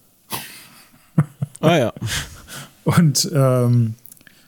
[1.61, 1.93] Ah ja.
[2.83, 3.95] Und ähm,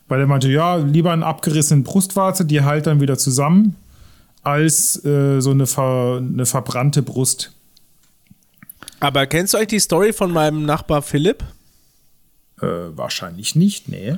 [0.08, 3.76] weil er meinte, ja, lieber einen abgerissenen Brustwarze, die halt dann wieder zusammen,
[4.44, 7.52] als äh, so eine, ver, eine verbrannte Brust.
[9.00, 11.44] Aber kennst du eigentlich die Story von meinem Nachbar Philipp?
[12.62, 14.18] Äh, wahrscheinlich nicht, nee.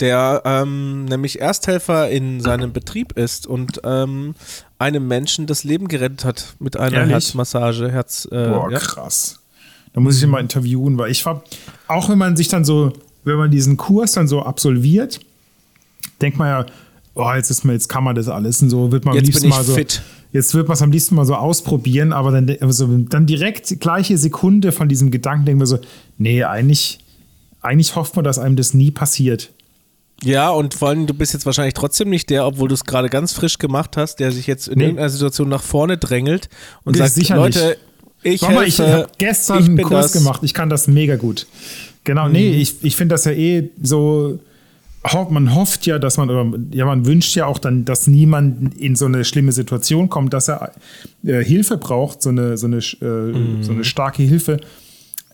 [0.00, 4.34] der ähm, nämlich Ersthelfer in seinem Betrieb ist und ähm,
[4.78, 7.12] einem Menschen das Leben gerettet hat mit einer Ehrlich?
[7.12, 7.92] Herzmassage.
[7.92, 8.78] Herz, äh, Boah, ja.
[8.78, 9.40] krass.
[9.92, 11.44] Da muss ich ihn mal interviewen, weil ich war,
[11.86, 12.92] auch wenn man sich dann so,
[13.24, 15.20] wenn man diesen Kurs dann so absolviert,
[16.20, 16.66] denkt man ja,
[17.14, 19.26] oh, jetzt ist man, jetzt kann man das alles und so wird man am Jetzt
[19.26, 19.74] liebsten bin ich mal so.
[19.74, 20.02] fit.
[20.32, 24.18] Jetzt wird man es am liebsten mal so ausprobieren, aber dann, also dann direkt gleiche
[24.18, 25.78] Sekunde von diesem Gedanken denken wir so,
[26.18, 26.98] nee, eigentlich,
[27.60, 29.52] eigentlich hofft man, dass einem das nie passiert.
[30.24, 33.10] ja, und vor allem, du bist jetzt wahrscheinlich trotzdem nicht der, obwohl du es gerade
[33.10, 34.84] ganz frisch gemacht hast, der sich jetzt in Nee.
[34.84, 36.48] irgendeiner Situation nach vorne drängelt
[36.84, 37.76] und Nee, sagt, sicher Leute,
[38.24, 40.20] ich mal, ich habe gestern ich einen Kurs das.
[40.20, 40.40] gemacht.
[40.42, 41.46] Ich kann das mega gut.
[42.04, 44.38] Genau, nee, ich, ich finde das ja eh so.
[45.28, 48.96] Man hofft ja, dass man, oder ja, man wünscht ja auch dann, dass niemand in
[48.96, 50.72] so eine schlimme Situation kommt, dass er
[51.24, 54.60] äh, Hilfe braucht, so eine, so eine, äh, so eine starke Hilfe.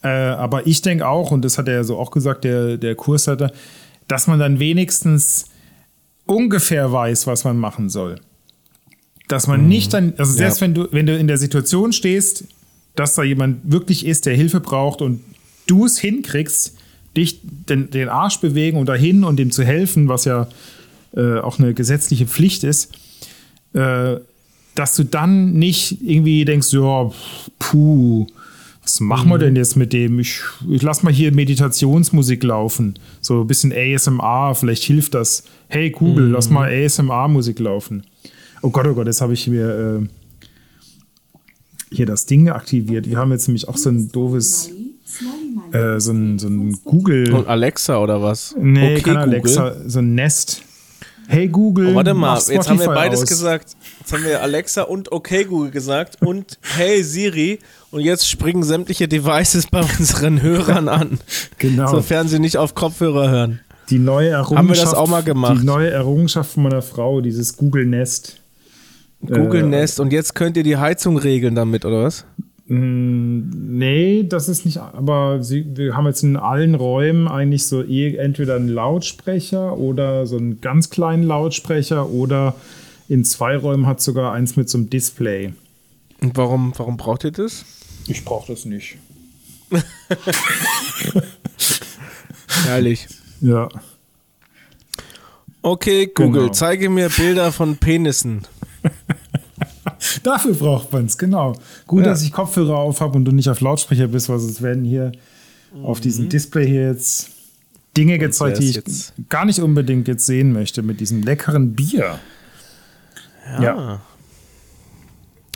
[0.02, 2.96] Äh, aber ich denke auch, und das hat er ja so auch gesagt, der, der
[2.96, 3.52] Kursleiter,
[4.08, 5.44] dass man dann wenigstens
[6.26, 8.16] ungefähr weiß, was man machen soll.
[9.28, 12.44] Dass man nicht dann, also selbst wenn du, wenn du in der Situation stehst,
[12.96, 15.20] dass da jemand wirklich ist, der Hilfe braucht und
[15.70, 16.76] du es hinkriegst,
[17.16, 20.48] dich den, den Arsch bewegen und dahin und dem zu helfen, was ja
[21.16, 22.92] äh, auch eine gesetzliche Pflicht ist,
[23.72, 24.16] äh,
[24.74, 27.10] dass du dann nicht irgendwie denkst, ja,
[27.58, 28.26] puh,
[28.82, 30.18] was machen wir denn jetzt mit dem?
[30.18, 32.98] Ich, ich lass mal hier Meditationsmusik laufen.
[33.20, 35.44] So ein bisschen ASMR, vielleicht hilft das.
[35.68, 38.04] Hey Google, lass mal ASMR-Musik laufen.
[38.62, 40.08] Oh Gott, oh Gott, jetzt habe ich mir äh,
[41.94, 43.08] hier das Ding aktiviert.
[43.08, 44.70] Wir haben jetzt nämlich auch so ein doofes,
[45.72, 47.32] äh, so ein, so ein Google.
[47.34, 48.54] Und Alexa oder was?
[48.58, 49.18] Nee, Okay, kein Google.
[49.34, 50.62] Alexa, so ein Nest.
[51.28, 51.92] Hey Google.
[51.92, 53.28] Oh, warte mal, jetzt haben wir beides aus.
[53.28, 53.76] gesagt.
[54.00, 57.60] Jetzt haben wir Alexa und okay Google gesagt und hey Siri
[57.92, 61.20] und jetzt springen sämtliche Devices bei unseren Hörern an,
[61.58, 61.88] Genau.
[61.88, 63.60] sofern sie nicht auf Kopfhörer hören.
[63.90, 64.58] Die neue Errungenschaft.
[64.58, 65.58] Haben wir das auch mal gemacht?
[65.60, 68.40] Die neue Errungenschaft von meiner Frau, dieses Google Nest.
[69.24, 72.24] Google Äh, Nest und jetzt könnt ihr die Heizung regeln damit, oder was?
[72.70, 77.82] Mm, Nee, das ist nicht, aber sie, wir haben jetzt in allen Räumen eigentlich so
[77.82, 82.54] eh entweder einen Lautsprecher oder so einen ganz kleinen Lautsprecher oder
[83.08, 85.52] in zwei Räumen hat sogar eins mit so einem Display.
[86.20, 87.64] Und warum, warum braucht ihr das?
[88.06, 88.98] Ich brauche das nicht.
[92.64, 93.06] Herrlich.
[93.40, 93.68] Ja.
[95.62, 96.52] Okay, Google, Genau.
[96.52, 98.42] zeige mir Bilder von Penissen.
[100.22, 101.54] Dafür braucht man es, genau.
[101.86, 102.10] Gut, Ja.
[102.10, 105.12] dass ich Kopfhörer auf habe und du nicht auf Lautsprecher bist, weil sonst werden hier
[105.82, 107.30] auf diesem Display hier jetzt
[107.96, 108.82] Dinge gezeigt, die ich
[109.28, 112.18] gar nicht unbedingt jetzt sehen möchte mit diesem leckeren Bier.
[113.60, 114.00] Ja.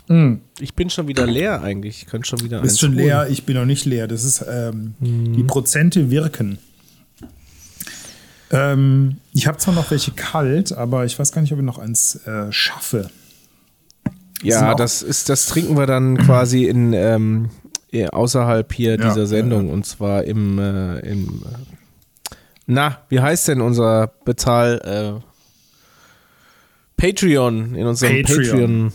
[0.07, 0.35] Mm.
[0.59, 2.03] Ich bin schon wieder leer eigentlich.
[2.03, 3.05] Ich könnte schon wieder Bist eins schon holen.
[3.05, 4.07] leer, ich bin noch nicht leer.
[4.07, 6.59] Das ist, ähm, die Prozente wirken.
[8.51, 11.79] Ähm, ich habe zwar noch welche kalt, aber ich weiß gar nicht, ob ich noch
[11.79, 13.09] eins äh, schaffe.
[14.43, 17.49] Ja, das ist, das trinken wir dann quasi in ähm,
[18.11, 22.35] außerhalb hier Ja, dieser Sendung ja, und zwar im, äh, im äh,
[22.67, 25.21] na, wie heißt denn unser Bezahl äh,
[26.97, 28.23] Patreon in unserem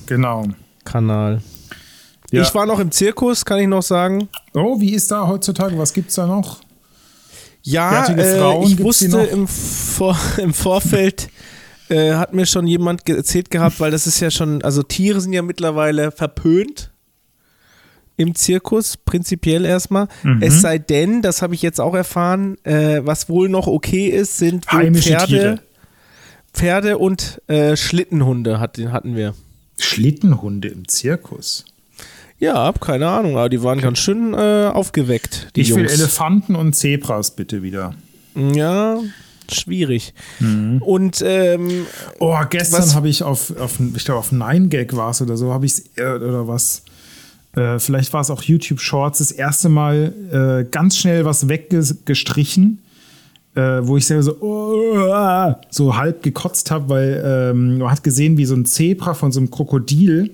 [0.07, 0.43] Genau.
[0.43, 1.43] Patreon-Kanal.
[2.31, 2.43] Ja.
[2.43, 4.29] Ich war noch im Zirkus, kann ich noch sagen.
[4.55, 5.77] Oh, wie ist da heutzutage?
[5.79, 6.61] Was gibt's da noch?
[7.63, 11.29] Ja, äh, Frauen, ich wusste im, Vor im Vorfeld,
[11.91, 15.33] äh, hat mir schon jemand erzählt gehabt, weil das ist ja schon, also Tiere sind
[15.33, 16.91] ja mittlerweile verpönt
[18.17, 20.09] im Zirkus, prinzipiell erstmal.
[20.23, 20.43] Mhm.
[20.43, 24.37] Es sei denn, das habe ich jetzt auch erfahren, äh, was wohl noch okay ist,
[24.37, 25.61] sind Pferde, Tiere.
[26.53, 29.35] Pferde und äh, Schlittenhunde hat, hatten wir.
[29.79, 31.65] Schlittenhunde im Zirkus.
[32.39, 35.93] Ja, keine Ahnung, aber die waren ganz schön äh, aufgeweckt, die ich will Jungs.
[35.99, 37.95] Elefanten und Zebras bitte wieder.
[38.35, 38.99] Ja,
[39.51, 40.15] schwierig.
[40.39, 40.83] Mhm.
[40.83, 41.87] Und ähm,
[42.19, 45.67] Oh, gestern habe ich auf, auf ich glaube auf 9gag war es oder so, habe
[45.67, 46.83] ich es oder was.
[47.55, 52.79] Äh, vielleicht war es auch YouTube Shorts das erste Mal äh, ganz schnell was weggestrichen,
[53.57, 58.37] äh, wo ich selber so, oh, so halb gekotzt habe, weil ähm, man hat gesehen,
[58.37, 60.31] wie so ein Zebra von so einem Krokodil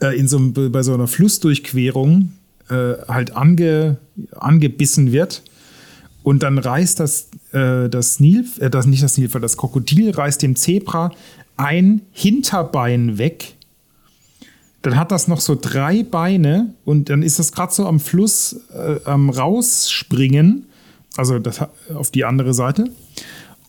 [0.00, 2.32] äh, in so einem, bei so einer Flussdurchquerung
[2.70, 3.98] äh, halt ange,
[4.32, 5.42] angebissen wird.
[6.28, 10.42] Und dann reißt das, äh, das Nil, äh, das, nicht das Nilpferd, das Krokodil reißt
[10.42, 11.10] dem Zebra
[11.56, 13.54] ein Hinterbein weg.
[14.82, 18.60] Dann hat das noch so drei Beine und dann ist das gerade so am Fluss
[18.74, 20.66] äh, am Rausspringen,
[21.16, 21.60] also das,
[21.94, 22.90] auf die andere Seite.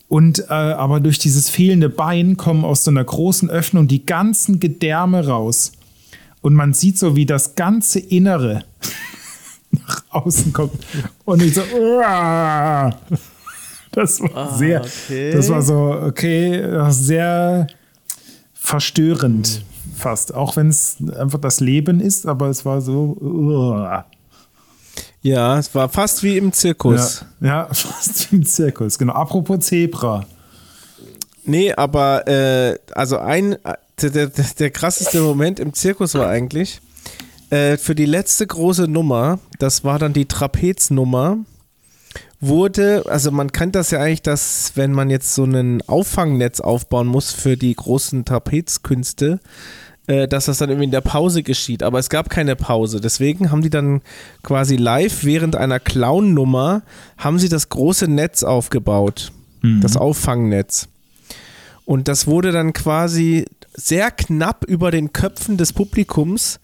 [0.08, 4.60] Und äh, aber durch dieses fehlende Bein kommen aus so einer großen Öffnung die ganzen
[4.60, 5.72] Gedärme raus.
[6.42, 8.64] Und man sieht so, wie das ganze Innere
[10.10, 10.72] außen kommt.
[11.24, 12.92] Und ich so, "Uah."
[13.92, 15.32] das war sehr, okay.
[15.32, 17.66] das war so, okay, sehr
[18.54, 19.62] verstörend
[19.96, 20.34] fast.
[20.34, 24.06] Auch wenn es einfach das Leben ist, aber es war so, uah.
[25.22, 27.24] ja, es war fast wie im Zirkus.
[27.40, 28.98] ja, ja, fast wie im Zirkus.
[28.98, 29.14] Genau.
[29.14, 30.24] Apropos Zebra.
[31.44, 36.80] Nee, aber äh, also ein äh, der, der, der krasseste Moment im Zirkus war eigentlich
[37.50, 41.38] äh, für die letzte große Nummer, das war dann die Trapeznummer,
[42.40, 47.06] wurde, also man kennt das ja eigentlich, dass wenn man jetzt so ein Auffangnetz aufbauen
[47.06, 49.40] muss für die großen Trapezkünste,
[50.06, 51.82] äh, dass das dann irgendwie in der Pause geschieht.
[51.82, 53.00] Aber es gab keine Pause.
[53.00, 54.00] Deswegen haben die dann
[54.42, 56.82] quasi live während einer Clown-Nummer
[57.18, 59.32] haben sie das große Netz aufgebaut.
[59.82, 60.88] Das Auffangnetz.
[61.84, 63.44] Und das wurde dann quasi
[63.74, 66.60] sehr knapp über den Köpfen des Publikums.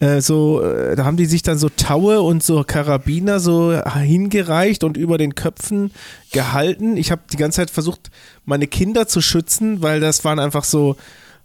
[0.00, 4.84] Äh, so, äh, da haben die sich dann so Taue und so Karabiner so hingereicht
[4.84, 5.90] und über den Köpfen
[6.32, 6.96] gehalten.
[6.96, 8.10] Ich habe die ganze Zeit versucht,
[8.44, 10.96] meine Kinder zu schützen, weil das waren einfach so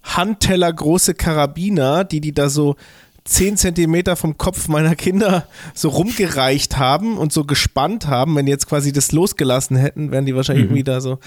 [0.02, 2.76] Handteller große Karabiner, die die da so
[3.24, 8.36] zehn Zentimeter vom Kopf meiner Kinder so rumgereicht haben und so gespannt haben.
[8.36, 11.18] Wenn die jetzt quasi das losgelassen hätten, wären die wahrscheinlich irgendwie da so,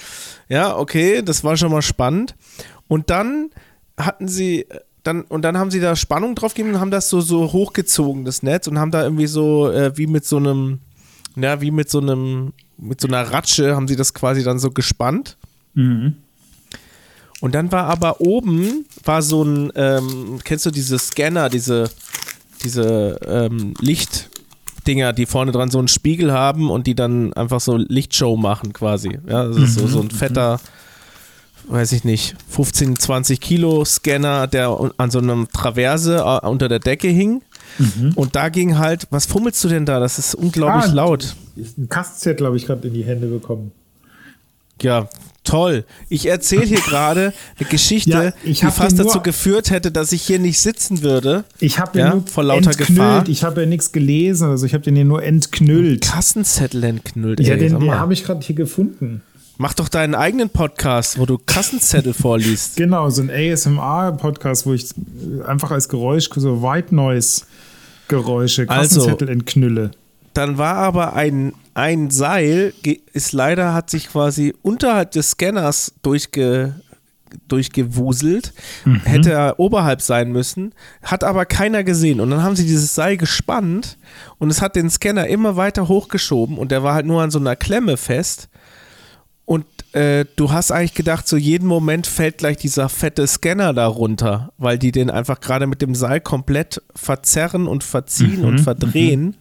[0.47, 2.35] ja, okay, das war schon mal spannend.
[2.87, 3.49] Und dann
[3.97, 4.67] hatten sie,
[5.07, 8.25] dann, und dann haben sie da Spannung drauf gegeben und haben das so, so hochgezogen,
[8.25, 10.79] das Netz, und haben da irgendwie so, äh, wie mit so einem,
[11.35, 14.69] ja, wie mit so einem, mit so einer Ratsche, haben sie das quasi dann so
[14.69, 15.37] gespannt.
[17.39, 21.89] Und dann war aber oben, war so ein, ähm, kennst du diese Scanner, diese,
[22.63, 27.77] diese ähm, Lichtdinger, die vorne dran so einen Spiegel haben und die dann einfach so
[27.77, 29.19] Lichtshow machen quasi.
[29.27, 30.59] Ja, das ist so, so ein fetter,
[31.67, 36.79] weiß ich nicht, 15, 20 Kilo Scanner, der an so einem Traverse äh, unter der
[36.79, 37.41] Decke hing.
[38.15, 39.99] Und da ging halt, was fummelst du denn da?
[39.99, 41.35] Das ist unglaublich Ah, laut.
[41.77, 43.71] Ein Kassenzettel habe ich gerade in die Hände bekommen.
[44.81, 45.07] Ja,
[45.43, 45.85] toll.
[46.09, 50.39] Ich erzähle hier gerade eine Geschichte, Ja, die fast dazu geführt hätte, dass ich hier
[50.39, 51.43] nicht sitzen würde.
[51.59, 52.87] Ich habe Ja, nur vor lauter entknüllt.
[52.89, 53.27] Gefahr.
[53.29, 56.05] Ich habe ja nichts gelesen, also ich habe den hier nur entknüllt.
[56.05, 57.39] Kassenzettel entknüllt.
[57.41, 59.21] Ja, ey, den, den habe ich gerade hier gefunden.
[59.59, 62.75] Mach doch deinen eigenen Podcast, wo du Kassenzettel vorliest.
[62.77, 64.85] Genau, so ein ASMR-Podcast, wo ich
[65.45, 69.91] einfach als Geräusch, so White Noise-Geräusche, Also- Kassenzettel entknülle.
[70.33, 72.71] Dann war aber ein, ein Seil,
[73.13, 76.75] ist leider, hat sich quasi unterhalb des Scanners durchge,
[77.47, 78.53] durchgewuselt,
[79.03, 82.19] hätte er oberhalb sein müssen, hat aber keiner gesehen.
[82.19, 83.97] Und dann haben sie dieses Seil gespannt
[84.37, 87.39] und es hat den Scanner immer weiter hochgeschoben und der war halt nur an so
[87.39, 88.47] einer Klemme fest.
[89.47, 93.87] Und äh, du hast eigentlich gedacht, so jeden Moment fällt gleich dieser fette Scanner da
[93.87, 99.37] runter, weil die den einfach gerade mit dem Seil komplett verzerren und verziehen und verdrehen.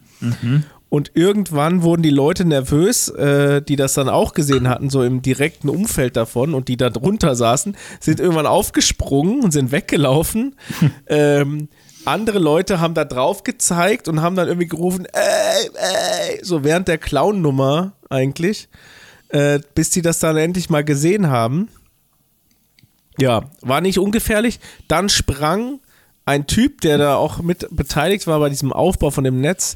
[0.87, 5.21] Und irgendwann wurden die Leute nervös, äh, die das dann auch gesehen hatten, so im
[5.21, 10.55] direkten Umfeld davon und die da drunter saßen, sind irgendwann aufgesprungen und sind weggelaufen.
[11.07, 11.67] ähm,
[12.05, 16.87] andere Leute haben da drauf gezeigt und haben dann irgendwie gerufen, ey, ey, so während
[16.87, 18.69] der Clown-Nummer eigentlich,
[19.29, 21.69] äh, bis die das dann endlich mal gesehen haben.
[23.17, 24.59] Ja, war nicht ungefährlich.
[24.87, 25.79] Dann sprang
[26.25, 29.75] ein Typ, der da auch mit beteiligt war bei diesem Aufbau von dem Netz,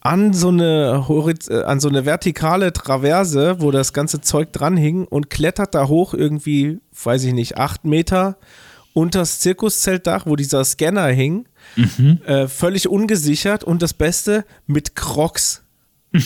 [0.00, 1.04] an so eine,
[1.48, 5.88] äh, an so eine vertikale Traverse, wo das ganze Zeug dran hing und klettert da
[5.88, 8.38] hoch irgendwie, weiß ich nicht, acht Meter
[8.94, 11.46] unters Zirkuszeltdach, wo dieser Scanner hing.
[12.26, 15.62] Äh, völlig ungesichert und das Beste mit Crocs.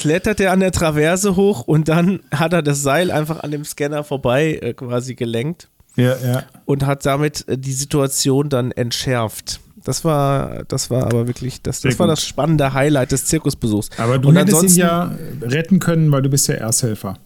[0.00, 3.64] Klettert er an der Traverse hoch und dann hat er das Seil einfach an dem
[3.64, 6.42] Scanner vorbei äh, quasi gelenkt Ja, ja.
[6.64, 9.60] und hat damit äh, die Situation dann entschärft.
[9.84, 13.88] Das war, das war aber wirklich, das, das war das spannende Highlight des Zirkusbesuchs.
[13.98, 15.10] Aber du und hättest ihn ja
[15.42, 17.18] retten können, weil du bist ja Ersthelfer.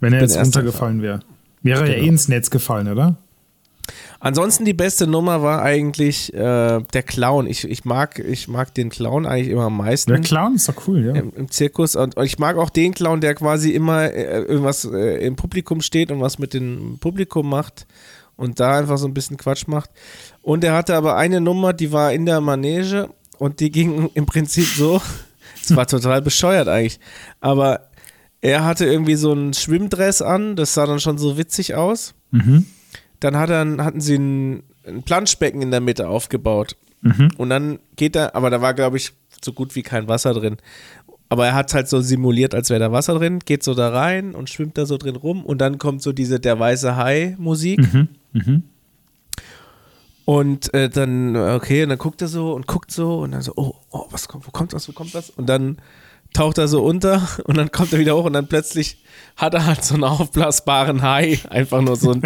[0.00, 1.20] Wenn er jetzt runtergefallen wäre.
[1.62, 2.04] Wäre er ja Genau.
[2.06, 3.16] eh ins Netz gefallen, oder?
[4.20, 7.46] Ansonsten die beste Nummer war eigentlich äh, der Clown.
[7.46, 10.12] Ich, ich, mag, ich mag den Clown eigentlich immer am meisten.
[10.12, 11.12] Der Clown ist doch cool, ja.
[11.14, 11.96] im, im Zirkus.
[11.96, 15.80] Und, und ich mag auch den Clown, der quasi immer äh, irgendwas äh, im Publikum
[15.80, 17.86] steht und was mit dem Publikum macht
[18.36, 19.90] und da einfach so ein bisschen Quatsch macht.
[20.42, 24.26] Und er hatte aber eine Nummer, die war in der Manege und die ging im
[24.26, 25.00] Prinzip so.
[25.62, 27.00] Es war total bescheuert eigentlich.
[27.40, 27.88] Aber
[28.40, 32.14] er hatte irgendwie so einen Schwimmdress an, das sah dann schon so witzig aus.
[33.26, 36.76] Dann hat er, hatten sie ein, ein Planschbecken in der Mitte aufgebaut.
[37.38, 39.12] Und dann geht er, aber da war, glaube ich,
[39.44, 40.58] so gut wie kein Wasser drin.
[41.28, 44.34] Aber er hat halt so simuliert, als wäre da Wasser drin, geht so da rein
[44.36, 47.80] und schwimmt da so drin rum und dann kommt so diese Der weiße Hai Musik.
[50.24, 53.52] Und äh, dann, okay, und dann guckt er so und guckt so und dann so,
[53.56, 55.30] oh, oh, was kommt, wo kommt was, wo kommt was?
[55.30, 55.78] Und dann
[56.36, 58.98] taucht er so unter und dann kommt er wieder hoch und dann plötzlich
[59.36, 62.22] hat er halt so einen aufblasbaren Hai, einfach nur so einen,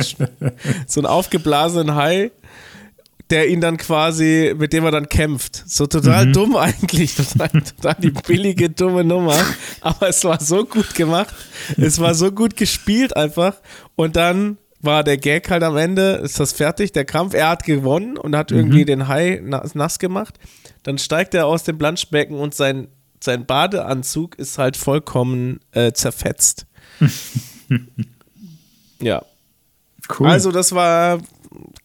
[0.87, 2.31] so einen aufgeblasenen Hai,
[3.31, 5.63] der ihn dann quasi, mit dem er dann kämpft.
[5.67, 9.37] So total dumm eigentlich, total, total die billige, dumme Nummer.
[9.81, 11.33] Aber es war so gut gemacht.
[11.77, 13.55] Es war so gut gespielt einfach.
[13.95, 17.35] Und dann war der Gag halt am Ende, ist das fertig, der Kampf.
[17.35, 20.35] Er hat gewonnen und hat irgendwie den Hai na- nass gemacht.
[20.83, 22.89] Dann steigt er aus dem Planschbecken und sein,
[23.23, 26.67] sein Badeanzug ist halt vollkommen äh, zerfetzt.
[29.01, 29.23] ja,
[30.19, 30.27] Cool.
[30.29, 31.21] also das war,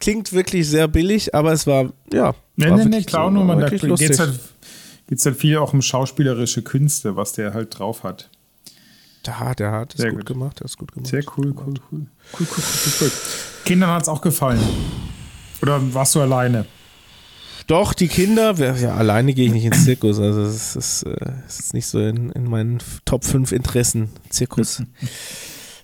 [0.00, 2.34] klingt wirklich sehr billig, aber es war, ja.
[2.56, 4.40] Nee, war nee, nee, wirklich so- war da geht es halt,
[5.08, 8.30] geht's halt viel auch um schauspielerische Künste, was der halt drauf hat.
[9.28, 10.26] Hat, der hat, Sehr gut, gut.
[10.26, 11.10] gemacht, der ist gut gemacht.
[11.10, 12.06] Sehr cool, cool, cool.
[12.32, 13.10] Cool, cool, cool, cool, cool.
[13.64, 14.60] Kindern hat es auch gefallen.
[15.62, 16.64] Oder warst du alleine?
[17.66, 21.16] Doch, die Kinder, ja, alleine gehe ich nicht ins Zirkus, also es ist, äh,
[21.48, 24.82] es ist nicht so in, in meinen Top 5 Interessen, Zirkus.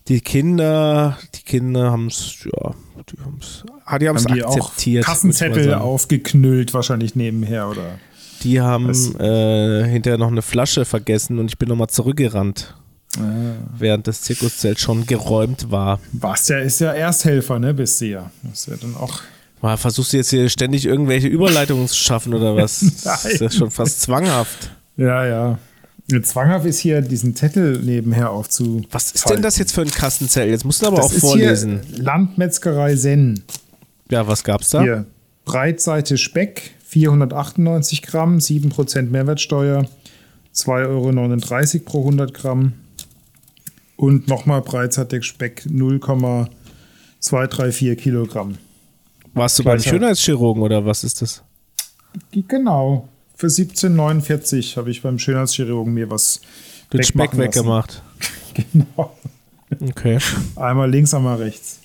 [0.09, 2.75] Die Kinder, die Kinder haben es, ja,
[3.11, 5.03] die haben es ah, die haben's Haben auch akzeptiert.
[5.03, 7.99] ich Kassenzettel aufgeknüllt, wahrscheinlich nebenher, oder?
[8.43, 12.75] Die haben äh, hinterher noch eine Flasche vergessen und ich bin nochmal zurückgerannt,
[13.79, 16.01] während das Zirkuszelt schon geräumt war.
[16.13, 17.75] Was ja ist ja Ersthelfer, ne?
[17.75, 18.31] Bist du ja.
[18.43, 19.21] Das ist ja dann auch.
[19.63, 22.81] Mal, versuchst du jetzt hier ständig irgendwelche Überleitungen zu schaffen oder was?
[23.05, 24.73] Das ist ja schon fast zwanghaft.
[24.97, 25.59] Ja, ja.
[26.25, 28.83] Zwanghaft ist hier diesen Zettel nebenher aufzu.
[28.91, 30.51] Was ist denn das jetzt für ein Kassenzelt?
[30.51, 31.81] Jetzt musst du aber Das auch ist vorlesen.
[31.89, 33.45] hier Landmetzgerei Senn.
[34.11, 34.83] Ja, was gab's da?
[34.83, 35.07] Hier.
[35.45, 39.87] Breitseite Speck, 498 Gramm, 7% Mehrwertsteuer,
[40.55, 42.73] 2,39 Euro pro 100 Gramm.
[43.97, 48.59] Und nochmal Breitseite Speck, 0,234 Kilogramm.
[49.35, 49.91] Warst du beim Gleicher.
[49.91, 51.43] Schönheitschirurgen oder was ist das?
[52.33, 53.09] Genau.
[53.35, 56.41] Für 17,49 habe ich beim Schönheitschirurgen mir was
[56.93, 58.03] Den Speck weggemacht.
[58.55, 59.17] Genau.
[59.81, 60.19] Okay.
[60.57, 61.81] Einmal links, einmal rechts.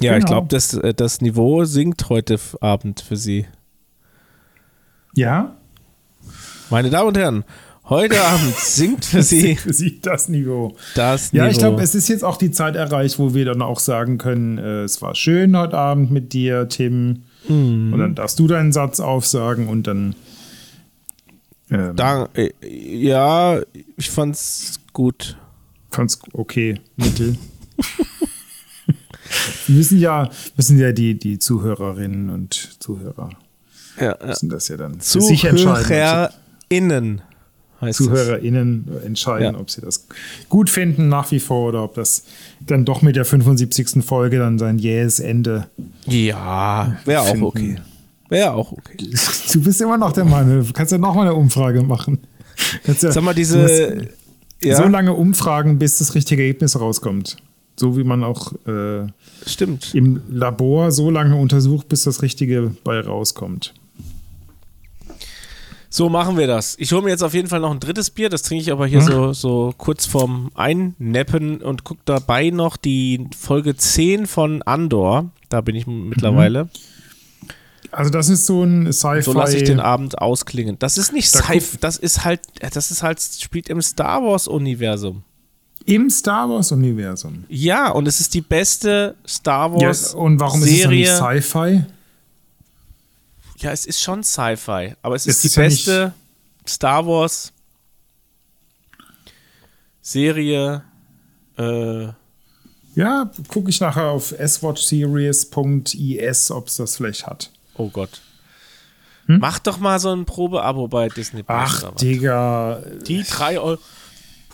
[0.00, 0.28] Ja, ich Genau.
[0.28, 3.46] glaube, das, äh, das Niveau sinkt heute Abend für Sie.
[5.16, 5.56] Ja?
[6.70, 7.44] Meine Damen und Herren,
[7.92, 10.74] heute Abend sinkt für Sie Für Sie das Niveau.
[10.94, 11.52] das Ja, Niveau.
[11.52, 14.58] ich glaube, es ist jetzt auch die Zeit erreicht, wo wir dann auch sagen können,
[14.58, 17.24] äh, es war schön heute Abend mit dir, Tim.
[17.48, 17.92] Mhm.
[17.92, 20.14] Und dann darfst du deinen Satz aufsagen und dann.
[21.70, 23.60] Ähm, da, äh, ja,
[23.96, 25.36] ich fand's gut.
[25.90, 27.36] fand's okay, mittel.
[29.66, 33.30] wir müssen ja, müssen ja die, die Zuhörerinnen und Zuhörer
[34.00, 35.84] Ja, müssen das ja dann für sich entscheiden.
[35.84, 37.22] ZuhörerInnen
[37.82, 38.06] heißt es.
[38.06, 39.60] ZuhörerInnen entscheiden, Ja.
[39.60, 40.06] ob sie das
[40.48, 42.24] gut finden nach wie vor oder ob das
[42.66, 44.02] dann doch mit der 75.
[44.04, 45.66] Folge dann sein jähes Ende.
[46.06, 47.76] Ja, wäre auch okay.
[48.30, 48.96] Wäre auch okay.
[49.52, 52.18] Du bist immer noch der Meinung, du kannst ja noch mal eine Umfrage machen.
[52.84, 54.08] Kannst ja, Sag mal, diese.
[54.62, 57.36] Ja, So lange umfragen, bis das richtige Ergebnis rauskommt.
[57.76, 59.06] So wie man auch äh,
[59.44, 59.92] stimmt.
[59.94, 63.74] im Labor so lange untersucht, bis das Richtige bei rauskommt.
[65.94, 66.74] So machen wir das.
[66.78, 68.30] Ich hole mir jetzt auf jeden Fall noch ein drittes Bier.
[68.30, 69.06] Das trinke ich aber hier Hm?
[69.06, 75.30] so, so kurz vorm Einneppen und gucke dabei noch die Folge 10 von Andor.
[75.50, 76.70] Da bin ich m- mittlerweile.
[77.90, 79.20] Also das ist so ein Sci-Fi.
[79.20, 80.78] So lasse ich den Abend ausklingen.
[80.78, 82.40] Das ist nicht Da Sci guck- das ist halt,
[82.72, 85.24] das ist halt, spielt im Star Wars-Universum.
[85.84, 87.44] Im Star Wars-Universum.
[87.50, 91.00] Ja, und es ist die beste Star Ja, Wars und warum ist es Serie.
[91.00, 91.84] nicht Sci-Fi?
[93.62, 96.12] Ja, es ist schon Sci-Fi, aber es Es ist die ist ja beste
[96.68, 97.52] Star Wars
[100.00, 100.82] Serie.
[101.56, 102.08] Äh,
[102.94, 107.50] Ja, gucke ich nachher auf swatchseries.is, ob es das vielleicht hat.
[107.76, 108.20] oh Gott.
[109.28, 111.82] Mach doch mal so ein Probeabo bei Disney Plus.
[111.82, 111.88] Hm?
[111.92, 111.94] Ach.
[111.94, 112.82] Digga.
[113.06, 113.78] Die 3 Euro.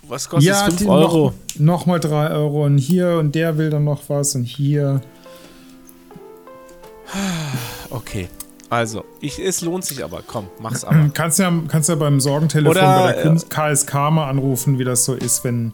[0.02, 1.32] Was kostet Ja, 5 die Euro?
[1.56, 5.00] Noch, noch mal 3 Euro und hier und der will dann noch was und hier.
[7.90, 8.28] Okay.
[8.70, 10.22] Also, ich, es lohnt sich aber.
[10.26, 11.10] Komm, mach's aber.
[11.14, 15.04] Kannst ja, kannst ja beim Sorgentelefon Oder, bei der Kunst KSK mal anrufen, wie das
[15.04, 15.72] so ist, wenn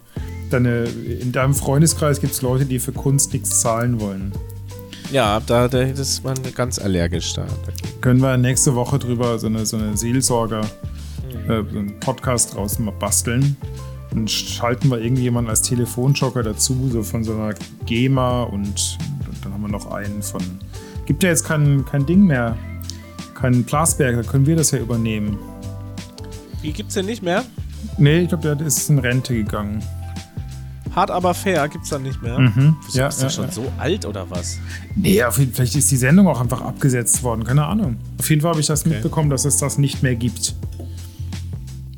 [0.51, 4.32] deine, in deinem Freundeskreis gibt es Leute, die für Kunst nichts zahlen wollen.
[5.11, 7.47] Ja, da, da ist man ganz allergisch da.
[8.01, 10.62] Können wir nächste Woche drüber so eine, so eine Seelsorger,
[11.47, 11.51] Mhm.
[11.51, 13.57] äh, so einen Podcast draus mal basteln.
[14.11, 17.55] Dann schalten wir irgendjemanden als Telefonjoker dazu, so von so einer
[17.86, 20.42] GEMA und, und dann haben wir noch einen von.
[21.07, 22.57] Gibt ja jetzt kein, kein Ding mehr,
[23.45, 25.38] keinen Blasberg, da können wir das ja übernehmen.
[26.62, 27.45] Die gibt's denn nicht mehr?
[27.99, 29.82] Nee, ich glaube, der ist in Rente gegangen.
[30.97, 32.38] Hart aber fair gibt's dann nicht mehr.
[32.38, 32.74] Mhm.
[32.86, 33.53] Wieso, Ja, ist ja, schon ja.
[33.53, 34.59] so alt oder was?
[34.97, 37.96] Nee, auf jeden, vielleicht ist die Sendung auch einfach abgesetzt worden, keine Ahnung.
[38.18, 40.54] Auf jeden Fall habe ich das mitbekommen, dass es das nicht mehr gibt.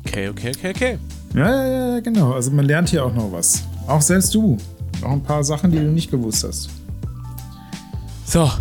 [0.05, 0.97] Okay, okay, okay, okay.
[1.33, 2.33] Ja, ja, ja, ja, genau.
[2.33, 3.63] Also man lernt hier auch noch was.
[3.87, 4.57] Auch selbst du.
[5.01, 6.69] Noch ein paar Sachen, die du nicht gewusst hast.
[8.25, 8.51] So,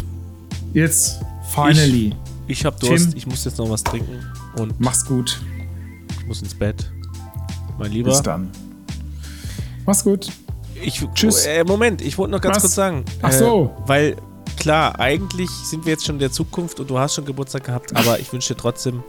[0.73, 1.19] Jetzt,
[1.53, 2.09] finally.
[2.09, 3.11] ich hab Durst.
[3.11, 3.17] Tim.
[3.19, 4.25] Ich muss jetzt noch was trinken
[4.59, 5.41] und Mach's gut.
[6.21, 6.91] ich muss ins Bett.
[7.79, 8.11] Mein Lieber.
[8.11, 8.51] Bis dann.
[9.85, 10.29] Mach's gut.
[10.83, 11.47] Ich, Tschüss.
[11.47, 12.63] Äh, Moment, ich wollte noch ganz Was?
[12.65, 13.05] kurz sagen.
[13.23, 13.75] Ach so.
[13.85, 14.17] Äh, weil,
[14.59, 17.97] klar, eigentlich sind wir jetzt schon in der Zukunft und du hast schon Geburtstag gehabt,
[17.97, 19.03] aber ich wünsche dir trotzdem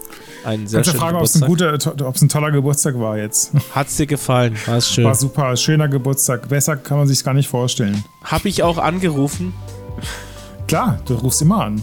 [0.45, 1.93] einen sehr Kannst du schönen fragen, ob es ein, Geburtstag.
[1.93, 3.51] guter, ob es ein toller Geburtstag war jetzt.
[3.75, 4.55] Hat's dir gefallen?
[4.65, 5.03] War es schön.
[5.05, 5.55] War super.
[5.57, 6.47] Schöner Geburtstag.
[6.47, 8.03] Besser kann man sich's gar nicht vorstellen.
[8.23, 9.53] Hab ich auch angerufen?
[10.67, 11.81] Klar, du rufst immer an.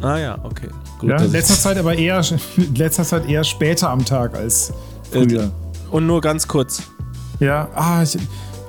[0.00, 0.68] Ah ja, okay.
[0.98, 2.22] Gut, Ja, ich- letzter Zeit aber eher,
[2.74, 4.72] letzter Zeit eher später am Tag als
[5.10, 5.50] früher.
[5.90, 6.82] Und nur ganz kurz.
[7.40, 8.14] Ja, ah, ich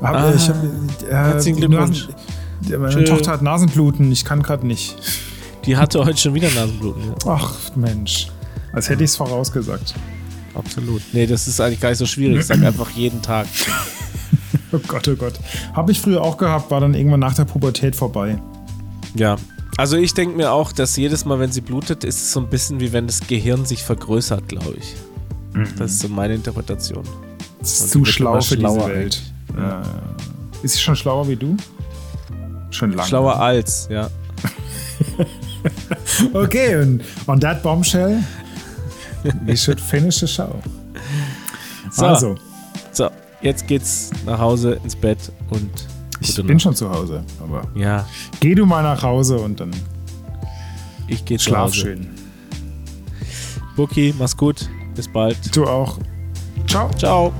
[0.01, 2.07] hab, Ah, ich hab, äh, herzlichen Glückwunsch.
[2.69, 3.03] Meine Tschö.
[3.05, 4.95] Tochter hat Nasenbluten, ich kann gerade nicht.
[5.65, 7.01] Die hatte heute schon wieder Nasenbluten.
[7.03, 7.15] Ja.
[7.31, 8.27] Ach, Mensch.
[8.73, 9.95] Als hätte ich es vorausgesagt.
[10.53, 11.01] Absolut.
[11.13, 12.39] Nee, das ist eigentlich gar nicht so schwierig.
[12.39, 13.47] Ich sag einfach jeden Tag.
[14.73, 15.33] Oh Gott, oh Gott.
[15.73, 18.37] Habe ich früher auch gehabt, war dann irgendwann nach der Pubertät vorbei.
[19.15, 19.37] Ja.
[19.77, 22.49] Also ich denke mir auch, dass jedes Mal, wenn sie blutet, ist es so ein
[22.49, 24.95] bisschen wie wenn das Gehirn sich vergrößert, glaube ich.
[25.77, 27.03] Das ist so meine Interpretation.
[27.59, 29.21] Das ist zu schlau für diese Welt.
[29.55, 29.81] Ja.
[30.63, 31.55] Ist sie schon schlauer wie du?
[32.71, 33.07] Schon lange.
[33.07, 34.09] Schlauer als, ja.
[36.33, 38.23] Okay, und on that bombshell,
[39.45, 40.55] we should finish the show.
[41.91, 42.05] So.
[42.05, 42.35] Also,
[42.91, 43.09] So,
[43.41, 45.69] jetzt geht's nach Hause ins Bett und
[46.19, 46.63] ich gute bin Nacht.
[46.63, 48.05] schon zu Hause, aber Ja,
[48.39, 49.71] geh du mal nach Hause und dann
[51.07, 52.07] ich gehe schlaf schön.
[53.75, 54.69] Buki, mach's gut.
[54.95, 55.37] Bis bald.
[55.55, 55.97] Du auch.
[56.67, 56.89] Ciao.
[56.97, 57.31] Ciao.